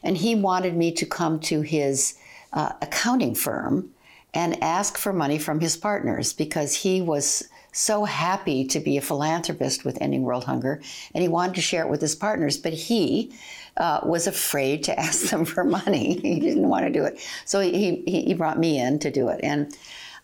And 0.07 0.17
he 0.17 0.35
wanted 0.35 0.77
me 0.77 0.93
to 0.93 1.05
come 1.05 1.37
to 1.41 1.59
his 1.59 2.17
uh, 2.53 2.71
accounting 2.81 3.35
firm 3.35 3.89
and 4.33 4.63
ask 4.63 4.97
for 4.97 5.11
money 5.11 5.37
from 5.37 5.59
his 5.59 5.75
partners 5.75 6.31
because 6.31 6.73
he 6.73 7.01
was 7.01 7.49
so 7.73 8.05
happy 8.05 8.63
to 8.67 8.79
be 8.79 8.95
a 8.95 9.01
philanthropist 9.01 9.83
with 9.83 9.97
Ending 9.99 10.23
World 10.23 10.45
Hunger 10.45 10.81
and 11.13 11.21
he 11.21 11.27
wanted 11.27 11.55
to 11.55 11.61
share 11.61 11.83
it 11.83 11.89
with 11.89 11.99
his 11.99 12.15
partners, 12.15 12.57
but 12.57 12.71
he 12.71 13.33
uh, 13.75 13.99
was 14.03 14.27
afraid 14.27 14.81
to 14.85 14.97
ask 14.99 15.29
them 15.29 15.43
for 15.43 15.65
money. 15.65 16.17
he 16.21 16.39
didn't 16.39 16.69
want 16.69 16.85
to 16.85 16.91
do 16.91 17.03
it. 17.03 17.19
So 17.43 17.59
he, 17.59 18.03
he, 18.07 18.21
he 18.21 18.33
brought 18.33 18.57
me 18.57 18.79
in 18.79 18.99
to 18.99 19.11
do 19.11 19.27
it. 19.27 19.41
And 19.43 19.77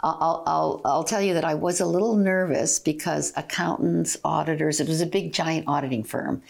I'll, 0.03 0.43
I'll, 0.45 0.81
I'll 0.83 1.03
tell 1.05 1.21
you 1.21 1.33
that 1.35 1.45
I 1.45 1.53
was 1.53 1.79
a 1.79 1.85
little 1.85 2.17
nervous 2.17 2.77
because 2.77 3.31
accountants, 3.37 4.17
auditors, 4.25 4.81
it 4.81 4.87
was 4.89 4.99
a 4.99 5.05
big, 5.05 5.31
giant 5.31 5.65
auditing 5.67 6.03
firm. 6.03 6.41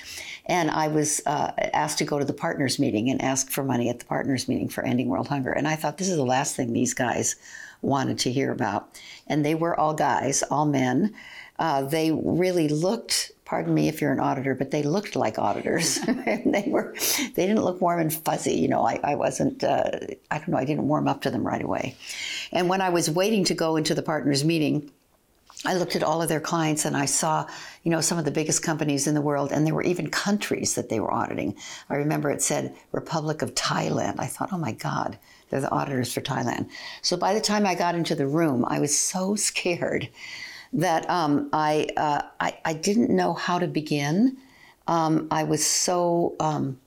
And 0.48 0.72
I 0.72 0.88
was 0.88 1.22
uh, 1.28 1.52
asked 1.58 2.00
to 2.00 2.06
go 2.06 2.18
to 2.18 2.26
the 2.26 2.34
partners 2.34 2.80
meeting 2.80 3.12
and 3.12 3.22
ask 3.22 3.52
for 3.52 3.64
money 3.64 3.90
at 3.90 4.00
the 4.00 4.06
partners 4.06 4.48
meeting 4.48 4.70
for 4.70 4.84
Ending 4.84 5.08
World 5.08 5.28
Hunger. 5.28 5.52
And 5.52 5.68
I 5.68 5.76
thought, 5.76 6.00
this 6.00 6.10
is 6.10 6.18
the 6.18 6.26
last 6.26 6.56
thing 6.56 6.74
these 6.74 6.96
guys 6.96 7.36
wanted 7.84 8.18
to 8.20 8.32
hear 8.32 8.52
about. 8.52 8.90
And 9.28 9.46
they 9.46 9.54
were 9.54 9.80
all 9.80 9.94
guys, 9.94 10.42
all 10.44 10.66
men. 10.66 11.14
Uh, 11.60 11.84
they 11.84 12.12
really 12.12 12.68
looked 12.68 13.32
pardon 13.46 13.74
me 13.74 13.88
if 13.88 14.02
you're 14.02 14.12
an 14.12 14.20
auditor, 14.20 14.56
but 14.56 14.72
they 14.72 14.84
looked 14.84 15.16
like 15.16 15.38
auditors. 15.38 15.98
and 16.08 16.54
they 16.54 16.66
were, 16.68 16.96
they 17.36 17.48
didn't 17.48 17.64
look 17.64 17.82
warm 17.82 18.00
and 18.00 18.14
fuzzy. 18.14 18.56
You 18.56 18.68
know, 18.68 18.86
I, 18.86 19.00
I 19.04 19.16
wasn't, 19.16 19.64
uh, 19.64 19.92
I 20.32 20.38
don't 20.38 20.50
know, 20.50 20.58
I 20.58 20.66
didn't 20.66 20.88
warm 20.88 21.08
up 21.08 21.22
to 21.22 21.32
them 21.32 21.46
right 21.46 21.64
away. 21.64 21.96
And 22.52 22.70
when 22.70 22.82
I 22.82 22.90
was 22.90 23.10
waiting 23.10 23.44
to 23.46 23.54
go 23.54 23.76
into 23.76 23.96
the 23.96 24.04
partners 24.04 24.44
meeting, 24.44 24.92
I 25.66 25.76
looked 25.76 25.96
at 25.96 26.04
all 26.04 26.22
of 26.22 26.28
their 26.28 26.42
clients 26.42 26.84
and 26.84 26.98
I 26.98 27.06
saw, 27.06 27.48
you 27.84 27.92
know, 27.92 28.02
some 28.02 28.18
of 28.18 28.26
the 28.26 28.32
biggest 28.32 28.64
companies 28.64 29.08
in 29.08 29.14
the 29.14 29.22
world, 29.22 29.52
and 29.52 29.66
there 29.66 29.74
were 29.74 29.84
even 29.84 30.10
countries 30.10 30.76
that 30.76 30.90
they 30.90 31.00
were 31.00 31.14
auditing. 31.14 31.56
I 31.90 31.96
remember 31.96 32.32
it 32.32 32.42
said 32.42 32.76
Republic 32.92 33.42
of 33.42 33.56
Thailand. 33.56 34.16
I 34.20 34.28
thought, 34.28 34.50
oh 34.52 34.58
my 34.58 34.74
God, 34.74 35.18
they're 35.50 35.62
the 35.62 35.72
auditors 35.72 36.12
for 36.12 36.20
Thailand. 36.20 36.70
So 37.02 37.16
by 37.16 37.34
the 37.34 37.40
time 37.40 37.66
I 37.66 37.76
got 37.76 37.96
into 37.96 38.16
the 38.16 38.28
room, 38.28 38.66
I 38.68 38.80
was 38.80 38.98
so 38.98 39.36
scared 39.50 40.10
that 40.74 41.10
um, 41.10 41.50
I, 41.54 41.88
uh, 41.96 42.22
I, 42.40 42.58
I 42.66 42.74
didn't 42.74 43.10
know 43.10 43.34
how 43.34 43.60
to 43.60 43.68
begin. 43.68 44.38
Um, 44.88 45.28
I 45.32 45.44
was 45.44 45.66
so 45.66 46.36
um, 46.40 46.80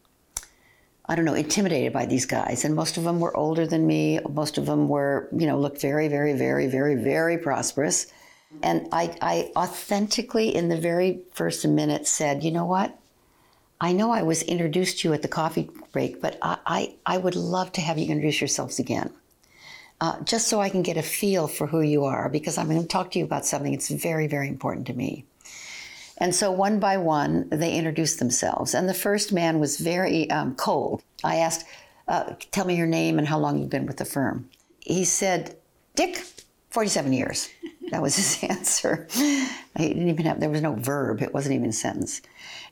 I 1.07 1.15
don't 1.15 1.25
know 1.25 1.35
intimidated 1.35 1.93
by 1.93 2.07
these 2.07 2.27
guys, 2.27 2.65
and 2.65 2.75
most 2.75 2.97
of 2.97 3.05
them 3.05 3.21
were 3.21 3.35
older 3.37 3.67
than 3.67 3.87
me. 3.87 4.19
Most 4.29 4.59
of 4.59 4.67
them 4.67 4.89
were 4.89 5.29
you 5.33 5.47
know 5.47 5.59
looked 5.59 5.81
very 5.81 6.09
very 6.09 6.35
very 6.35 6.67
very 6.67 6.97
very 6.97 7.39
prosperous, 7.39 8.09
and 8.63 8.89
I 8.93 9.17
I 9.23 9.53
authentically 9.57 10.55
in 10.55 10.69
the 10.69 10.77
very 10.77 11.21
first 11.33 11.67
minute 11.67 12.07
said, 12.07 12.43
you 12.43 12.51
know 12.51 12.67
what. 12.67 12.99
I 13.79 13.93
know 13.93 14.11
I 14.11 14.23
was 14.23 14.43
introduced 14.43 15.01
to 15.01 15.09
you 15.09 15.15
at 15.15 15.21
the 15.21 15.29
coffee 15.29 15.69
break, 15.93 16.23
but 16.23 16.39
I, 16.41 16.57
I, 16.65 16.95
I 17.05 17.19
would 17.19 17.37
love 17.37 17.73
to 17.73 17.83
have 17.83 17.99
you 17.99 18.07
introduce 18.07 18.41
yourselves 18.41 18.79
again 18.79 19.13
uh, 20.01 20.21
just 20.23 20.49
so 20.49 20.61
I 20.61 20.69
can 20.69 20.83
get 20.83 20.97
a 20.97 21.03
feel 21.03 21.49
for 21.49 21.67
who 21.67 21.81
you 21.81 22.05
are, 22.05 22.29
because 22.29 22.59
I'm 22.59 22.69
going 22.69 22.83
to 22.83 22.89
talk 22.89 23.13
to 23.13 23.19
you 23.19 23.25
about 23.25 23.47
something 23.47 23.73
that's 23.73 23.91
very, 23.91 24.27
very 24.27 24.49
important 24.49 24.87
to 24.89 24.95
me. 24.95 25.25
And 26.19 26.35
so 26.35 26.51
one 26.51 26.79
by 26.79 26.97
one, 26.97 27.49
they 27.51 27.77
introduced 27.77 28.19
themselves. 28.19 28.75
And 28.75 28.89
the 28.89 28.95
first 28.95 29.33
man 29.33 29.59
was 29.59 29.79
very 29.79 30.31
um, 30.31 30.55
cold. 30.55 31.03
I 31.23 31.37
asked, 31.37 31.67
uh, 32.09 32.35
Tell 32.53 32.65
me 32.65 32.77
your 32.77 32.87
name 32.87 33.19
and 33.19 33.29
how 33.29 33.39
long 33.39 33.59
you've 33.59 33.71
been 33.71 33.87
with 33.87 33.99
the 33.99 34.05
firm. 34.05 34.49
He 34.81 35.05
said, 35.05 35.57
Dick, 35.95 36.23
47 36.71 37.13
years. 37.13 37.49
That 37.91 38.03
was 38.03 38.17
his 38.17 38.43
answer. 38.51 39.07
He 39.13 39.89
didn't 39.89 40.09
even 40.09 40.27
have, 40.27 40.41
there 40.41 40.51
was 40.51 40.63
no 40.63 40.75
verb, 40.75 41.23
it 41.23 41.33
wasn't 41.35 41.55
even 41.55 41.69
a 41.69 41.73
sentence. 41.73 42.23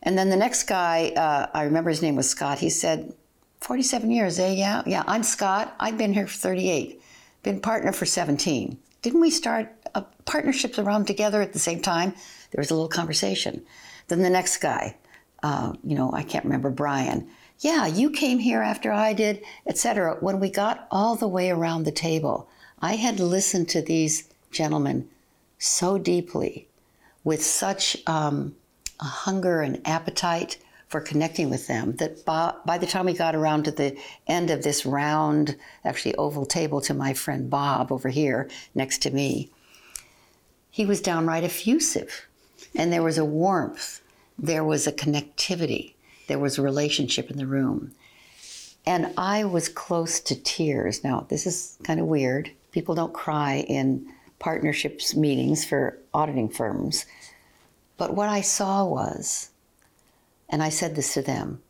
And 0.03 0.19
then 0.19 0.31
the 0.31 0.37
next 0.37 0.65
guy, 0.65 1.13
uh, 1.17 1.47
I 1.55 1.65
remember 1.65 1.91
his 1.91 2.03
name 2.03 2.17
was 2.17 2.29
Scott, 2.29 2.59
he 2.59 2.71
said, 2.71 3.15
47 3.61 4.11
years, 4.11 4.39
eh? 4.39 4.53
Yeah, 4.53 4.83
yeah, 4.87 5.05
I'm 5.07 5.23
Scott. 5.23 5.75
I've 5.81 5.97
been 5.97 6.13
here 6.13 6.27
for 6.27 6.37
38 6.37 7.01
been 7.45 7.61
partner 7.61 7.93
for 7.93 8.07
17. 8.07 8.77
Didn't 9.03 9.21
we 9.21 9.31
start 9.31 9.73
uh, 9.95 10.03
partnerships 10.25 10.79
around 10.79 11.07
together 11.07 11.41
at 11.41 11.53
the 11.53 11.59
same 11.59 11.81
time? 11.81 12.15
There 12.51 12.61
was 12.61 12.71
a 12.71 12.75
little 12.75 12.89
conversation. 12.89 13.65
Then 14.09 14.23
the 14.23 14.31
next 14.31 14.59
guy, 14.59 14.97
uh, 15.43 15.75
you 15.85 15.95
know, 15.95 16.11
I 16.13 16.23
can't 16.23 16.45
remember, 16.45 16.71
Brian. 16.71 17.29
Yeah, 17.61 17.87
you 17.87 18.11
came 18.11 18.39
here 18.39 18.63
after 18.63 18.91
I 18.91 19.13
did, 19.13 19.45
etc. 19.67 20.17
When 20.21 20.41
we 20.41 20.51
got 20.51 20.89
all 20.91 21.15
the 21.15 21.29
way 21.29 21.51
around 21.51 21.85
the 21.85 21.93
table, 21.93 22.49
I 22.81 22.97
had 22.97 23.21
listened 23.21 23.69
to 23.71 23.83
these 23.83 24.29
gentlemen 24.51 25.09
so 25.59 25.99
deeply, 25.99 26.69
with 27.23 27.45
such 27.45 27.97
um, 28.07 28.55
a 29.01 29.05
hunger 29.05 29.61
and 29.63 29.81
appetite 29.87 30.59
for 30.95 31.01
connecting 31.01 31.51
with 31.51 31.67
them 31.67 31.97
that 31.97 32.25
by, 32.25 32.55
by, 32.65 32.79
the 32.79 32.87
time 32.87 33.07
we 33.07 33.13
got 33.13 33.35
around 33.35 33.65
to 33.65 33.73
the 33.73 33.99
end 34.29 34.49
of 34.49 34.63
this 34.63 34.87
round, 34.87 35.57
actually 35.85 36.15
oval 36.15 36.47
table 36.47 36.81
to 36.81 36.95
my 36.95 37.13
friend 37.13 37.51
Bob 37.51 37.91
over 37.91 38.11
here 38.11 38.49
next 38.77 38.99
to 38.99 39.11
me, 39.11 39.51
he 40.71 40.87
was 40.87 41.01
downright 41.01 41.43
effusive. 41.43 42.29
And 42.77 42.93
there 42.93 43.03
was 43.03 43.19
a 43.19 43.25
warmth, 43.25 44.03
there 44.39 44.63
was 44.63 44.87
a 44.87 44.93
connectivity, 44.93 45.95
there 46.29 46.39
was 46.39 46.59
a 46.59 46.63
relationship 46.63 47.29
in 47.29 47.39
the 47.39 47.47
room. 47.49 47.91
And 48.87 49.13
I 49.19 49.43
was 49.43 49.69
close 49.69 50.21
to 50.21 50.41
tears. 50.41 51.03
Now, 51.03 51.27
this 51.29 51.45
is 51.45 51.77
kind 51.83 51.99
of 51.99 52.07
weird. 52.07 52.53
People 52.71 52.95
don't 52.95 53.13
cry 53.13 53.65
in 53.67 54.07
partnerships 54.39 55.17
meetings 55.17 55.65
for 55.65 55.99
auditing 56.15 56.51
firms. 56.51 57.05
But 57.97 58.15
what 58.15 58.29
I 58.29 58.43
saw 58.43 58.87
was 58.87 59.51
and 60.55 60.63
I 60.63 60.69
said 60.69 60.95
this 60.95 61.15
to 61.15 61.23
them 61.23 61.61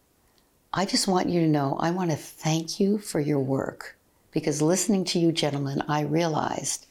I 0.75 0.85
just 0.85 1.09
want 1.09 1.31
you 1.31 1.41
to 1.41 1.49
know 1.49 1.79
I 1.81 1.91
want 1.91 2.11
to 2.11 2.17
thank 2.19 2.79
you 2.79 2.99
for 2.99 3.19
your 3.19 3.41
work 3.41 3.97
because 4.31 4.61
listening 4.61 5.05
to 5.07 5.19
you, 5.19 5.33
gentlemen, 5.33 5.83
I 5.89 6.03
realized 6.03 6.87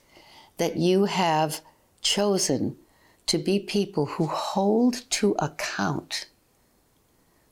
that 0.57 0.77
you 0.77 1.05
have 1.05 1.61
chosen 2.01 2.77
to 3.27 3.37
be 3.37 3.59
people 3.59 4.07
who 4.07 4.25
hold 4.25 5.07
to 5.11 5.35
account 5.37 6.25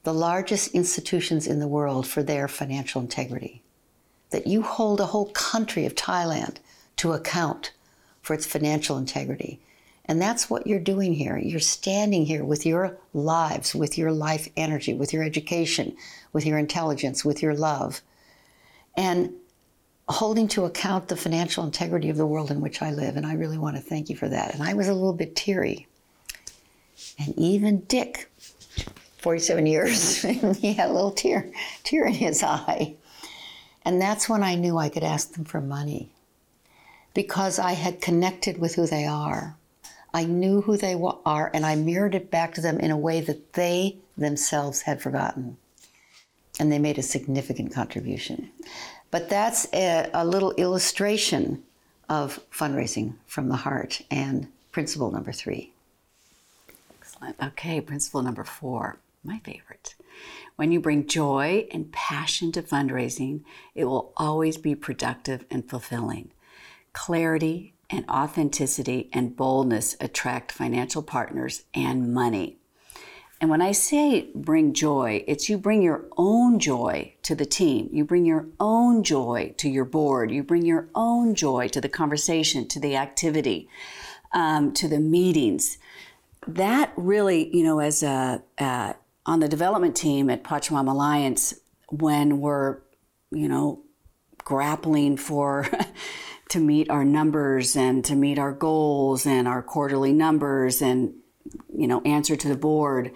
the 0.01 0.13
largest 0.13 0.73
institutions 0.73 1.45
in 1.45 1.59
the 1.59 1.67
world 1.67 2.07
for 2.07 2.23
their 2.23 2.47
financial 2.47 2.99
integrity. 2.99 3.61
That 4.31 4.47
you 4.47 4.63
hold 4.63 4.99
a 4.99 5.07
whole 5.07 5.29
country 5.33 5.85
of 5.85 5.93
Thailand 5.93 6.55
to 6.95 7.13
account 7.13 7.73
for 8.23 8.33
its 8.33 8.47
financial 8.47 8.97
integrity. 8.97 9.59
And 10.11 10.21
that's 10.21 10.49
what 10.49 10.67
you're 10.67 10.77
doing 10.77 11.13
here. 11.13 11.37
You're 11.37 11.61
standing 11.61 12.25
here 12.25 12.43
with 12.43 12.65
your 12.65 12.97
lives, 13.13 13.73
with 13.73 13.97
your 13.97 14.11
life 14.11 14.49
energy, 14.57 14.93
with 14.93 15.13
your 15.13 15.23
education, 15.23 15.95
with 16.33 16.45
your 16.45 16.57
intelligence, 16.57 17.23
with 17.23 17.41
your 17.41 17.55
love, 17.55 18.01
and 18.97 19.31
holding 20.09 20.49
to 20.49 20.65
account 20.65 21.07
the 21.07 21.15
financial 21.15 21.63
integrity 21.63 22.09
of 22.09 22.17
the 22.17 22.27
world 22.27 22.51
in 22.51 22.59
which 22.59 22.81
I 22.81 22.91
live. 22.91 23.15
And 23.15 23.25
I 23.25 23.35
really 23.35 23.57
want 23.57 23.77
to 23.77 23.81
thank 23.81 24.09
you 24.09 24.17
for 24.17 24.27
that. 24.27 24.53
And 24.53 24.61
I 24.61 24.73
was 24.73 24.89
a 24.89 24.93
little 24.93 25.13
bit 25.13 25.33
teary. 25.33 25.87
And 27.17 27.33
even 27.39 27.79
Dick, 27.85 28.29
47 29.19 29.65
years, 29.65 30.21
he 30.57 30.73
had 30.73 30.89
a 30.89 30.93
little 30.93 31.13
tear, 31.13 31.49
tear 31.85 32.05
in 32.05 32.15
his 32.15 32.43
eye. 32.43 32.95
And 33.85 34.01
that's 34.01 34.27
when 34.27 34.43
I 34.43 34.55
knew 34.55 34.77
I 34.77 34.89
could 34.89 35.03
ask 35.05 35.31
them 35.35 35.45
for 35.45 35.61
money 35.61 36.09
because 37.13 37.59
I 37.59 37.71
had 37.71 38.01
connected 38.01 38.57
with 38.57 38.75
who 38.75 38.85
they 38.85 39.05
are. 39.05 39.55
I 40.13 40.25
knew 40.25 40.61
who 40.61 40.77
they 40.77 40.95
are 41.25 41.51
and 41.53 41.65
I 41.65 41.75
mirrored 41.75 42.15
it 42.15 42.29
back 42.29 42.53
to 42.55 42.61
them 42.61 42.79
in 42.79 42.91
a 42.91 42.97
way 42.97 43.21
that 43.21 43.53
they 43.53 43.97
themselves 44.17 44.81
had 44.81 45.01
forgotten. 45.01 45.57
And 46.59 46.71
they 46.71 46.79
made 46.79 46.97
a 46.97 47.03
significant 47.03 47.73
contribution. 47.73 48.51
But 49.09 49.29
that's 49.29 49.67
a, 49.73 50.09
a 50.13 50.25
little 50.25 50.51
illustration 50.53 51.63
of 52.09 52.39
fundraising 52.51 53.13
from 53.25 53.49
the 53.49 53.55
heart 53.55 54.01
and 54.11 54.47
principle 54.71 55.11
number 55.11 55.31
three. 55.31 55.71
Excellent. 56.99 57.35
Okay, 57.41 57.79
principle 57.81 58.21
number 58.21 58.43
four, 58.43 58.97
my 59.23 59.39
favorite. 59.39 59.95
When 60.55 60.71
you 60.71 60.79
bring 60.79 61.07
joy 61.07 61.67
and 61.71 61.91
passion 61.91 62.51
to 62.53 62.61
fundraising, 62.61 63.41
it 63.75 63.85
will 63.85 64.11
always 64.17 64.57
be 64.57 64.75
productive 64.75 65.45
and 65.49 65.67
fulfilling. 65.67 66.31
Clarity 66.93 67.73
and 67.91 68.09
authenticity 68.09 69.09
and 69.11 69.35
boldness 69.35 69.95
attract 69.99 70.51
financial 70.51 71.03
partners 71.03 71.63
and 71.73 72.13
money. 72.13 72.57
And 73.41 73.49
when 73.49 73.61
I 73.61 73.71
say 73.71 74.29
bring 74.35 74.71
joy, 74.71 75.23
it's 75.27 75.49
you 75.49 75.57
bring 75.57 75.81
your 75.81 76.05
own 76.15 76.59
joy 76.59 77.15
to 77.23 77.33
the 77.33 77.45
team. 77.45 77.89
You 77.91 78.05
bring 78.05 78.23
your 78.23 78.45
own 78.59 79.03
joy 79.03 79.55
to 79.57 79.67
your 79.67 79.83
board. 79.83 80.29
You 80.29 80.43
bring 80.43 80.63
your 80.63 80.89
own 80.93 81.33
joy 81.33 81.67
to 81.69 81.81
the 81.81 81.89
conversation, 81.89 82.67
to 82.67 82.79
the 82.79 82.95
activity, 82.95 83.67
um, 84.31 84.73
to 84.73 84.87
the 84.87 84.99
meetings. 84.99 85.79
That 86.47 86.93
really, 86.95 87.55
you 87.55 87.63
know, 87.63 87.79
as 87.79 88.03
a, 88.03 88.43
uh, 88.59 88.93
on 89.25 89.39
the 89.39 89.49
development 89.49 89.95
team 89.95 90.29
at 90.29 90.43
Pachamama 90.43 90.91
Alliance, 90.91 91.55
when 91.89 92.41
we're, 92.41 92.77
you 93.31 93.47
know, 93.47 93.83
grappling 94.43 95.17
for 95.17 95.67
to 96.51 96.59
meet 96.59 96.89
our 96.89 97.05
numbers 97.05 97.77
and 97.77 98.03
to 98.03 98.15
meet 98.15 98.37
our 98.37 98.51
goals 98.51 99.25
and 99.25 99.47
our 99.47 99.63
quarterly 99.63 100.11
numbers 100.11 100.81
and 100.81 101.13
you 101.73 101.87
know 101.87 102.01
answer 102.01 102.35
to 102.35 102.47
the 102.49 102.57
board. 102.57 103.11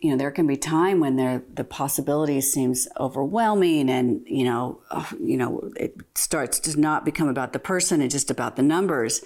You 0.00 0.10
know 0.10 0.16
there 0.16 0.30
can 0.30 0.46
be 0.46 0.56
time 0.56 0.98
when 0.98 1.16
there 1.16 1.42
the 1.52 1.64
possibility 1.64 2.40
seems 2.40 2.88
overwhelming 2.98 3.90
and 3.90 4.22
you 4.26 4.44
know 4.44 4.80
uh, 4.90 5.04
you 5.20 5.36
know 5.36 5.70
it 5.76 5.96
starts 6.14 6.58
to 6.60 6.80
not 6.80 7.04
become 7.04 7.28
about 7.28 7.52
the 7.52 7.58
person 7.58 8.00
and 8.00 8.10
just 8.10 8.30
about 8.30 8.56
the 8.56 8.62
numbers. 8.62 9.22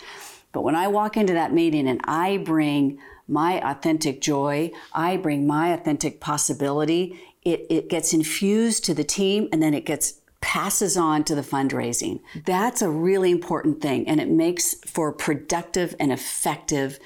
But 0.52 0.62
when 0.62 0.74
i 0.74 0.88
walk 0.88 1.16
into 1.16 1.35
that 1.35 1.52
meeting 1.52 1.87
and 1.87 2.00
i 2.04 2.38
bring 2.38 2.98
my 3.28 3.61
authentic 3.68 4.22
joy 4.22 4.70
i 4.94 5.16
bring 5.16 5.46
my 5.46 5.68
authentic 5.68 6.18
possibility 6.18 7.20
it, 7.42 7.66
it 7.68 7.88
gets 7.88 8.14
infused 8.14 8.85
to 8.85 8.94
the 8.94 9.04
team 9.04 9.48
and 9.52 9.62
then 9.62 9.74
it 9.74 9.85
gets 9.85 10.20
passes 10.46 10.96
on 10.96 11.24
to 11.24 11.35
the 11.35 11.42
fundraising. 11.42 12.20
That's 12.44 12.80
a 12.80 12.88
really 12.88 13.32
important 13.32 13.82
thing, 13.82 14.06
and 14.06 14.20
it 14.20 14.28
makes 14.28 14.74
for 14.87 15.11
productive 15.11 15.96
and 15.98 16.12
effective 16.12 17.00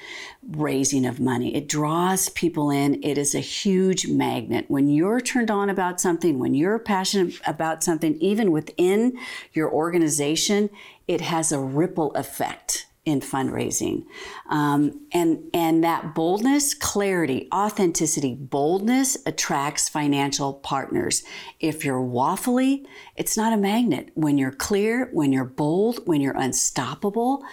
raising 0.47 1.07
of 1.07 1.19
money. 1.19 1.55
It 1.55 1.67
draws 1.67 2.29
people 2.29 2.69
in. 2.69 3.03
It 3.03 3.17
is 3.17 3.33
a 3.33 3.39
huge 3.39 4.05
magnet. 4.05 4.65
When 4.67 4.87
you're 4.89 5.19
turned 5.19 5.49
on 5.49 5.71
about 5.71 5.99
something, 5.99 6.37
when 6.37 6.53
you're 6.53 6.77
passionate 6.77 7.33
about 7.47 7.83
something, 7.83 8.15
even 8.17 8.51
within 8.51 9.17
your 9.53 9.71
organization, 9.71 10.69
it 11.07 11.21
has 11.21 11.51
a 11.51 11.59
ripple 11.59 12.13
effect 12.13 12.85
in 13.03 13.19
fundraising. 13.19 14.05
Um, 14.49 15.07
and, 15.11 15.49
and 15.53 15.83
that 15.83 16.13
boldness, 16.13 16.75
clarity, 16.75 17.47
authenticity, 17.53 18.35
boldness 18.35 19.17
attracts 19.25 19.89
financial 19.89 20.53
partners. 20.53 21.23
If 21.59 21.83
you're 21.83 22.01
waffly, 22.01 22.85
it's 23.15 23.35
not 23.35 23.53
a 23.53 23.57
magnet. 23.57 24.11
When 24.13 24.37
you're 24.37 24.51
clear, 24.51 25.09
when 25.13 25.31
you're 25.33 25.45
bold, 25.45 26.05
when 26.05 26.21
you're 26.21 26.37
unstoppable, 26.37 27.43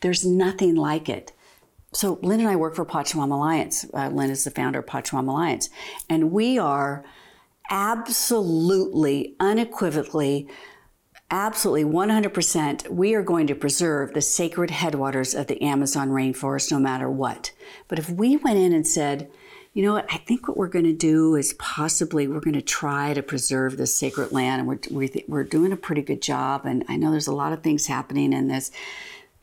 there's 0.00 0.24
nothing 0.24 0.76
like 0.76 1.08
it. 1.08 1.32
So 1.92 2.18
Lynne 2.22 2.40
and 2.40 2.48
I 2.48 2.56
work 2.56 2.74
for 2.76 2.86
Pachamama 2.86 3.32
Alliance. 3.32 3.86
Uh, 3.92 4.08
Lynne 4.08 4.30
is 4.30 4.44
the 4.44 4.50
founder 4.50 4.80
of 4.80 4.86
Pachamama 4.86 5.28
Alliance. 5.28 5.70
And 6.08 6.30
we 6.30 6.58
are 6.58 7.04
absolutely, 7.70 9.34
unequivocally 9.40 10.48
absolutely 11.30 11.84
100% 11.84 12.88
we 12.90 13.14
are 13.14 13.22
going 13.22 13.46
to 13.46 13.54
preserve 13.54 14.12
the 14.12 14.20
sacred 14.20 14.70
headwaters 14.70 15.34
of 15.34 15.46
the 15.46 15.60
Amazon 15.62 16.10
rainforest 16.10 16.70
no 16.70 16.78
matter 16.78 17.10
what. 17.10 17.52
But 17.88 17.98
if 17.98 18.10
we 18.10 18.36
went 18.36 18.58
in 18.58 18.72
and 18.72 18.86
said, 18.86 19.30
you 19.72 19.82
know 19.82 19.94
what, 19.94 20.06
I 20.10 20.18
think 20.18 20.46
what 20.46 20.56
we're 20.56 20.68
going 20.68 20.84
to 20.84 20.92
do 20.92 21.34
is 21.34 21.54
possibly 21.54 22.28
we're 22.28 22.40
going 22.40 22.54
to 22.54 22.62
try 22.62 23.12
to 23.12 23.22
preserve 23.22 23.76
this 23.76 23.94
sacred 23.94 24.30
land 24.30 24.60
and 24.60 24.68
we're, 24.68 25.08
we're 25.26 25.44
doing 25.44 25.72
a 25.72 25.76
pretty 25.76 26.02
good 26.02 26.22
job. 26.22 26.64
And 26.64 26.84
I 26.88 26.96
know 26.96 27.10
there's 27.10 27.26
a 27.26 27.34
lot 27.34 27.52
of 27.52 27.62
things 27.62 27.88
happening 27.88 28.32
in 28.32 28.46
this. 28.46 28.70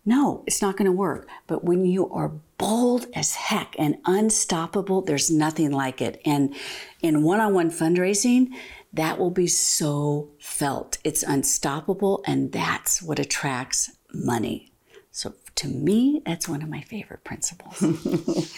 No, 0.06 0.44
it's 0.48 0.62
not 0.62 0.78
going 0.78 0.86
to 0.86 0.91
work. 0.91 1.28
But 1.48 1.65
when 1.65 1.86
you 1.86 2.10
are 2.12 2.32
bold 2.58 3.08
as 3.13 3.36
heck 3.36 3.76
and 3.78 3.98
unstoppable, 4.06 5.02
there's 5.02 5.30
nothing 5.30 5.72
like 5.72 6.02
it. 6.02 6.22
And 6.26 6.56
in 7.02 7.24
one 7.24 7.41
on 7.41 7.54
one 7.54 7.70
fundraising, 7.70 8.52
that 8.93 9.17
will 9.17 9.32
be 9.32 9.47
so 9.47 10.30
felt. 10.39 10.97
It's 11.04 11.23
unstoppable, 11.23 12.23
and 12.25 12.51
that's 12.51 13.01
what 13.01 13.19
attracts 13.19 13.91
money. 14.13 14.71
So, 15.12 15.34
to 15.56 15.67
me, 15.67 16.21
that's 16.25 16.47
one 16.47 16.62
of 16.62 16.69
my 16.69 16.82
favorite 16.82 17.23
principles. 17.23 17.77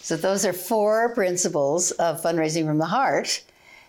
so, 0.00 0.16
those 0.16 0.44
are 0.44 0.52
four 0.52 1.14
principles 1.14 1.90
of 1.92 2.22
fundraising 2.22 2.66
from 2.66 2.78
the 2.78 2.86
heart. 2.86 3.42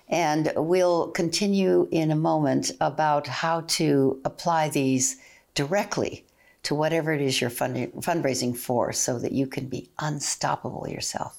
And 0.09 0.53
we'll 0.55 1.09
continue 1.09 1.87
in 1.91 2.11
a 2.11 2.15
moment 2.15 2.71
about 2.79 3.27
how 3.27 3.61
to 3.67 4.21
apply 4.23 4.69
these 4.69 5.17
directly 5.53 6.25
to 6.63 6.75
whatever 6.75 7.11
it 7.13 7.21
is 7.21 7.41
you're 7.41 7.49
fundraising 7.49 8.55
for 8.55 8.93
so 8.93 9.19
that 9.19 9.31
you 9.33 9.47
can 9.47 9.67
be 9.67 9.89
unstoppable 9.99 10.87
yourself. 10.89 11.37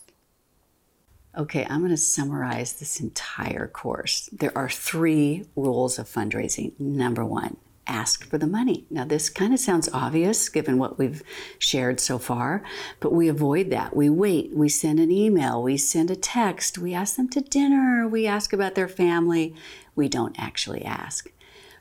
Okay, 1.38 1.64
I'm 1.70 1.78
going 1.78 1.90
to 1.90 1.96
summarize 1.96 2.72
this 2.72 2.98
entire 2.98 3.68
course. 3.68 4.28
There 4.32 4.56
are 4.58 4.68
three 4.68 5.44
rules 5.54 5.96
of 5.96 6.08
fundraising. 6.08 6.72
Number 6.80 7.24
one, 7.24 7.58
ask 7.86 8.28
for 8.28 8.38
the 8.38 8.46
money. 8.48 8.86
Now, 8.90 9.04
this 9.04 9.30
kind 9.30 9.54
of 9.54 9.60
sounds 9.60 9.88
obvious 9.92 10.48
given 10.48 10.78
what 10.78 10.98
we've 10.98 11.22
shared 11.60 12.00
so 12.00 12.18
far, 12.18 12.64
but 12.98 13.12
we 13.12 13.28
avoid 13.28 13.70
that. 13.70 13.94
We 13.94 14.10
wait, 14.10 14.50
we 14.52 14.68
send 14.68 14.98
an 14.98 15.12
email, 15.12 15.62
we 15.62 15.76
send 15.76 16.10
a 16.10 16.16
text, 16.16 16.76
we 16.76 16.92
ask 16.92 17.14
them 17.14 17.28
to 17.28 17.40
dinner, 17.40 18.08
we 18.08 18.26
ask 18.26 18.52
about 18.52 18.74
their 18.74 18.88
family. 18.88 19.54
We 19.94 20.08
don't 20.08 20.36
actually 20.40 20.84
ask. 20.84 21.30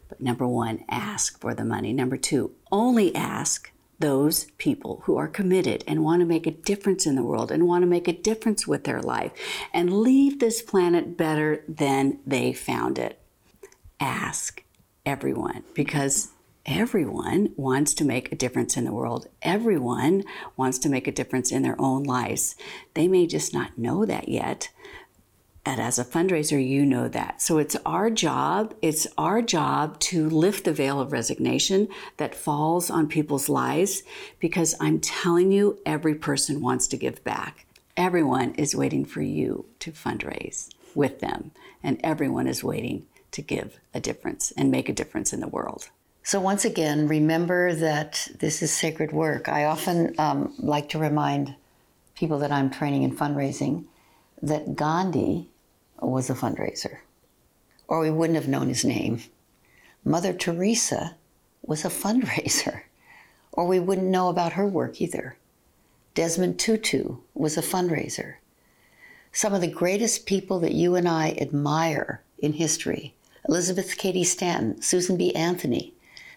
But 0.07 0.21
number 0.21 0.47
one, 0.47 0.85
ask 0.87 1.41
for 1.41 1.55
the 1.55 1.65
money. 1.65 1.93
Number 1.93 2.15
two, 2.15 2.51
only 2.71 3.15
ask 3.15 3.71
those 3.99 4.45
people 4.57 5.01
who 5.05 5.17
are 5.17 5.27
committed 5.27 5.83
and 5.87 6.03
want 6.03 6.19
to 6.19 6.25
make 6.25 6.45
a 6.45 6.51
difference 6.51 7.05
in 7.05 7.15
the 7.15 7.23
world 7.23 7.51
and 7.51 7.67
want 7.67 7.81
to 7.81 7.87
make 7.87 8.07
a 8.07 8.13
difference 8.13 8.67
with 8.67 8.83
their 8.83 9.01
life 9.01 9.31
and 9.73 10.01
leave 10.01 10.39
this 10.39 10.61
planet 10.61 11.17
better 11.17 11.63
than 11.67 12.19
they 12.25 12.53
found 12.53 12.99
it. 12.99 13.19
Ask 13.99 14.63
everyone 15.05 15.63
because 15.73 16.29
everyone 16.67 17.53
wants 17.55 17.93
to 17.95 18.03
make 18.03 18.31
a 18.31 18.35
difference 18.35 18.77
in 18.77 18.83
the 18.83 18.93
world. 18.93 19.27
Everyone 19.41 20.23
wants 20.57 20.77
to 20.79 20.89
make 20.89 21.07
a 21.07 21.11
difference 21.11 21.51
in 21.51 21.63
their 21.63 21.79
own 21.79 22.03
lives. 22.03 22.55
They 22.93 23.07
may 23.07 23.25
just 23.25 23.53
not 23.53 23.77
know 23.77 24.05
that 24.05 24.27
yet, 24.27 24.69
and 25.67 25.81
as 25.81 25.99
a 25.99 26.05
fundraiser, 26.05 26.65
you 26.65 26.85
know 26.85 27.09
that. 27.09 27.41
So 27.41 27.57
it's 27.57 27.75
our 27.85 28.09
job, 28.09 28.73
it's 28.81 29.05
our 29.17 29.41
job 29.41 29.99
to 29.99 30.29
lift 30.29 30.63
the 30.63 30.71
veil 30.71 31.01
of 31.01 31.11
resignation 31.11 31.89
that 32.15 32.33
falls 32.33 32.89
on 32.89 33.09
people's 33.09 33.49
lives 33.49 34.01
because 34.39 34.75
I'm 34.79 35.01
telling 35.01 35.51
you, 35.51 35.77
every 35.85 36.15
person 36.15 36.61
wants 36.61 36.87
to 36.87 36.97
give 36.97 37.21
back. 37.25 37.65
Everyone 37.97 38.53
is 38.55 38.77
waiting 38.77 39.03
for 39.03 39.21
you 39.21 39.65
to 39.79 39.91
fundraise 39.91 40.69
with 40.95 41.19
them, 41.19 41.51
and 41.83 41.99
everyone 42.01 42.47
is 42.47 42.63
waiting 42.63 43.05
to 43.31 43.41
give 43.41 43.77
a 43.93 43.99
difference 43.99 44.53
and 44.55 44.71
make 44.71 44.87
a 44.87 44.93
difference 44.93 45.33
in 45.33 45.41
the 45.41 45.49
world. 45.49 45.89
So, 46.23 46.39
once 46.39 46.63
again, 46.63 47.09
remember 47.09 47.75
that 47.75 48.29
this 48.39 48.61
is 48.61 48.71
sacred 48.71 49.11
work. 49.11 49.49
I 49.49 49.65
often 49.65 50.15
um, 50.17 50.53
like 50.59 50.87
to 50.89 50.97
remind 50.97 51.55
people 52.15 52.39
that 52.39 52.53
I'm 52.53 52.69
training 52.69 53.03
in 53.03 53.17
fundraising 53.17 53.83
that 54.41 54.77
Gandhi 54.77 55.49
was 55.99 56.29
a 56.29 56.33
fundraiser, 56.33 56.99
or 57.87 57.99
we 57.99 58.11
wouldn't 58.11 58.37
have 58.37 58.47
known 58.47 58.69
his 58.69 58.85
name. 58.85 59.21
Mother 60.03 60.33
Teresa 60.33 61.15
was 61.61 61.83
a 61.83 61.89
fundraiser, 62.03 62.81
or 63.51 63.67
we 63.67 63.79
wouldn't 63.79 64.07
know 64.07 64.29
about 64.29 64.53
her 64.53 64.67
work 64.67 65.01
either. 65.01 65.37
Desmond 66.13 66.59
Tutu 66.59 67.17
was 67.33 67.57
a 67.57 67.61
fundraiser. 67.61 68.35
Some 69.31 69.53
of 69.53 69.61
the 69.61 69.67
greatest 69.67 70.25
people 70.25 70.59
that 70.61 70.73
you 70.73 70.95
and 70.95 71.07
I 71.07 71.37
admire 71.39 72.23
in 72.39 72.53
history 72.53 73.13
Elizabeth 73.47 73.97
Cady 73.97 74.23
Stanton, 74.23 74.81
Susan 74.81 75.15
B. 75.15 75.33
Anthony, 75.33 75.93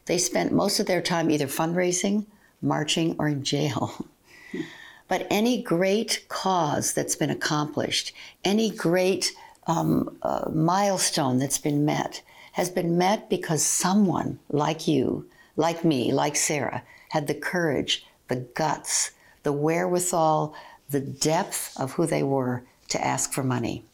they 0.06 0.18
spent 0.18 0.52
most 0.52 0.78
of 0.78 0.86
their 0.86 1.02
time 1.02 1.30
either 1.30 1.46
fundraising, 1.46 2.26
marching, 2.62 3.16
or 3.18 3.28
in 3.28 3.42
jail. 3.42 4.06
But 5.08 5.26
any 5.28 5.60
great 5.60 6.24
cause 6.28 6.92
that's 6.92 7.16
been 7.16 7.30
accomplished, 7.30 8.12
any 8.44 8.70
great 8.70 9.32
um, 9.70 10.18
milestone 10.52 11.38
that's 11.38 11.58
been 11.58 11.84
met 11.84 12.22
has 12.52 12.68
been 12.68 12.98
met 12.98 13.30
because 13.30 13.64
someone 13.64 14.38
like 14.50 14.88
you, 14.88 15.26
like 15.56 15.84
me, 15.84 16.12
like 16.12 16.34
Sara, 16.34 16.82
had 17.10 17.26
the 17.26 17.34
courage, 17.34 18.04
the 18.28 18.36
guts, 18.36 19.12
the 19.44 19.52
wherewithal, 19.52 20.54
the 20.90 21.00
depth 21.00 21.78
of 21.78 21.92
who 21.92 22.06
they 22.06 22.22
were 22.22 22.64
to 22.88 23.04
ask 23.04 23.32
for 23.32 23.44
money. 23.44 23.84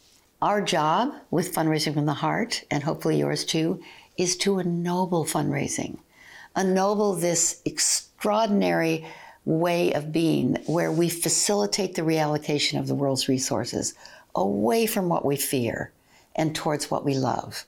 Our 0.40 0.62
job 0.62 1.14
with 1.30 1.54
Fundraising 1.54 1.94
from 1.94 2.06
the 2.06 2.14
Heart, 2.14 2.64
and 2.70 2.82
hopefully 2.82 3.18
yours 3.18 3.44
too, 3.44 3.82
is 4.16 4.36
to 4.38 4.58
ennoble 4.58 5.26
fundraising, 5.26 5.98
ennoble 6.56 7.14
this 7.14 7.60
extraordinary 7.66 9.06
way 9.44 9.92
of 9.92 10.10
being 10.10 10.56
where 10.66 10.90
we 10.90 11.08
facilitate 11.08 11.94
the 11.94 12.02
reallocation 12.02 12.78
of 12.78 12.86
the 12.86 12.94
world's 12.94 13.28
resources 13.28 13.94
away 14.36 14.86
from 14.86 15.08
what 15.08 15.24
we 15.24 15.36
fear 15.36 15.90
and 16.36 16.54
towards 16.54 16.90
what 16.90 17.04
we 17.04 17.14
love, 17.14 17.64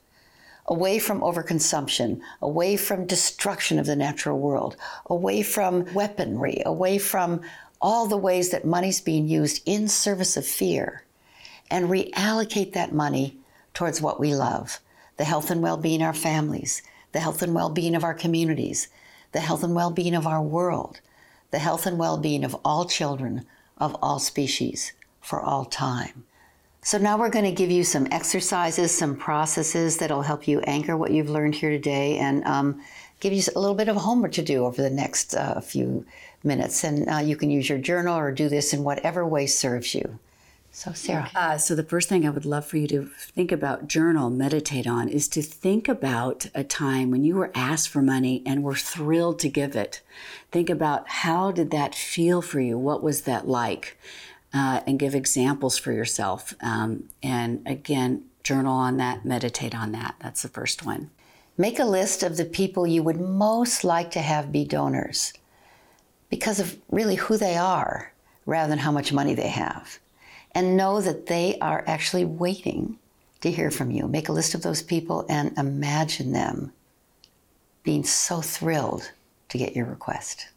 away 0.66 0.98
from 0.98 1.20
overconsumption, 1.22 2.20
away 2.42 2.76
from 2.76 3.06
destruction 3.06 3.78
of 3.78 3.86
the 3.86 3.96
natural 3.96 4.38
world, 4.38 4.76
away 5.06 5.42
from 5.42 5.92
weaponry, 5.94 6.62
away 6.66 6.98
from 6.98 7.40
all 7.80 8.06
the 8.06 8.16
ways 8.16 8.50
that 8.50 8.66
money's 8.66 9.00
being 9.00 9.26
used 9.26 9.62
in 9.64 9.88
service 9.88 10.36
of 10.36 10.46
fear, 10.46 11.02
and 11.70 11.88
reallocate 11.88 12.74
that 12.74 12.92
money 12.92 13.38
towards 13.74 14.00
what 14.00 14.20
we 14.20 14.34
love 14.34 14.80
the 15.16 15.24
health 15.24 15.50
and 15.50 15.60
well 15.60 15.76
being 15.76 16.00
of 16.00 16.06
our 16.06 16.14
families, 16.14 16.80
the 17.10 17.18
health 17.18 17.42
and 17.42 17.54
well 17.54 17.70
being 17.70 17.96
of 17.96 18.04
our 18.04 18.14
communities, 18.14 18.86
the 19.32 19.40
health 19.40 19.64
and 19.64 19.74
well 19.74 19.90
being 19.90 20.14
of 20.14 20.26
our 20.26 20.42
world, 20.42 21.00
the 21.50 21.58
health 21.58 21.86
and 21.86 21.98
well 21.98 22.18
being 22.18 22.44
of 22.44 22.54
all 22.64 22.84
children 22.84 23.44
of 23.78 23.96
all 24.02 24.18
species 24.18 24.92
for 25.20 25.40
all 25.40 25.64
time. 25.64 26.24
So 26.82 26.96
now 26.96 27.18
we're 27.18 27.30
going 27.30 27.44
to 27.44 27.52
give 27.52 27.70
you 27.70 27.84
some 27.84 28.06
exercises, 28.10 28.96
some 28.96 29.16
processes 29.16 29.98
that'll 29.98 30.22
help 30.22 30.48
you 30.48 30.60
anchor 30.60 30.96
what 30.96 31.10
you've 31.10 31.28
learned 31.28 31.56
here 31.56 31.70
today 31.70 32.18
and 32.18 32.44
um, 32.44 32.80
give 33.20 33.32
you 33.32 33.42
a 33.54 33.58
little 33.58 33.74
bit 33.74 33.88
of 33.88 33.96
homework 33.96 34.32
to 34.32 34.42
do 34.42 34.64
over 34.64 34.80
the 34.80 34.90
next 34.90 35.34
uh, 35.34 35.60
few 35.60 36.06
minutes. 36.44 36.84
And 36.84 37.08
uh, 37.08 37.18
you 37.18 37.36
can 37.36 37.50
use 37.50 37.68
your 37.68 37.78
journal 37.78 38.16
or 38.16 38.32
do 38.32 38.48
this 38.48 38.72
in 38.72 38.84
whatever 38.84 39.26
way 39.26 39.46
serves 39.46 39.94
you. 39.94 40.18
So, 40.70 40.92
Sara. 40.92 41.30
Uh, 41.34 41.58
so, 41.58 41.74
the 41.74 41.82
first 41.82 42.08
thing 42.08 42.26
I 42.26 42.30
would 42.30 42.44
love 42.44 42.64
for 42.64 42.76
you 42.76 42.86
to 42.88 43.06
think 43.16 43.50
about, 43.50 43.88
journal, 43.88 44.30
meditate 44.30 44.86
on, 44.86 45.08
is 45.08 45.26
to 45.28 45.42
think 45.42 45.88
about 45.88 46.46
a 46.54 46.62
time 46.62 47.10
when 47.10 47.24
you 47.24 47.34
were 47.34 47.50
asked 47.54 47.88
for 47.88 48.02
money 48.02 48.42
and 48.46 48.62
were 48.62 48.76
thrilled 48.76 49.38
to 49.40 49.48
give 49.48 49.74
it. 49.74 50.02
Think 50.52 50.70
about 50.70 51.08
how 51.08 51.50
did 51.50 51.70
that 51.70 51.94
feel 51.94 52.42
for 52.42 52.60
you? 52.60 52.78
What 52.78 53.02
was 53.02 53.22
that 53.22 53.48
like? 53.48 53.98
Uh, 54.53 54.80
and 54.86 54.99
give 54.99 55.14
examples 55.14 55.78
for 55.78 55.92
yourself. 55.92 56.55
Um, 56.61 57.09
and 57.22 57.62
again, 57.66 58.24
journal 58.42 58.74
on 58.74 58.96
that, 58.96 59.24
meditate 59.24 59.74
on 59.74 59.92
that. 59.92 60.16
That's 60.20 60.42
the 60.42 60.49
first 60.49 60.84
one. 60.84 61.11
Make 61.57 61.78
a 61.78 61.84
list 61.84 62.22
of 62.22 62.36
the 62.36 62.44
people 62.44 62.86
you 62.86 63.03
would 63.03 63.20
most 63.20 63.84
like 63.84 64.11
to 64.12 64.20
have 64.20 64.53
be 64.53 64.64
donors 64.64 65.32
because 66.30 66.61
of 66.61 66.78
really 66.90 67.16
who 67.16 67.36
they 67.36 67.57
are 67.57 68.12
rather 68.46 68.68
than 68.68 68.78
how 68.78 68.92
much 68.92 69.12
money 69.12 69.34
they 69.34 69.49
have. 69.49 69.99
And 70.53 70.76
know 70.76 71.01
that 71.01 71.26
they 71.26 71.59
are 71.61 71.84
actually 71.86 72.24
waiting 72.24 72.99
to 73.40 73.51
hear 73.51 73.70
from 73.70 73.90
you. 73.90 74.09
Make 74.09 74.28
a 74.28 74.32
list 74.32 74.55
of 74.55 74.62
those 74.62 74.82
people 74.82 75.26
and 75.28 75.57
imagine 75.59 76.32
them 76.32 76.72
being 77.82 78.05
so 78.05 78.40
thrilled 78.40 79.12
to 79.49 79.59
get 79.59 79.76
your 79.76 79.86
request 79.86 80.49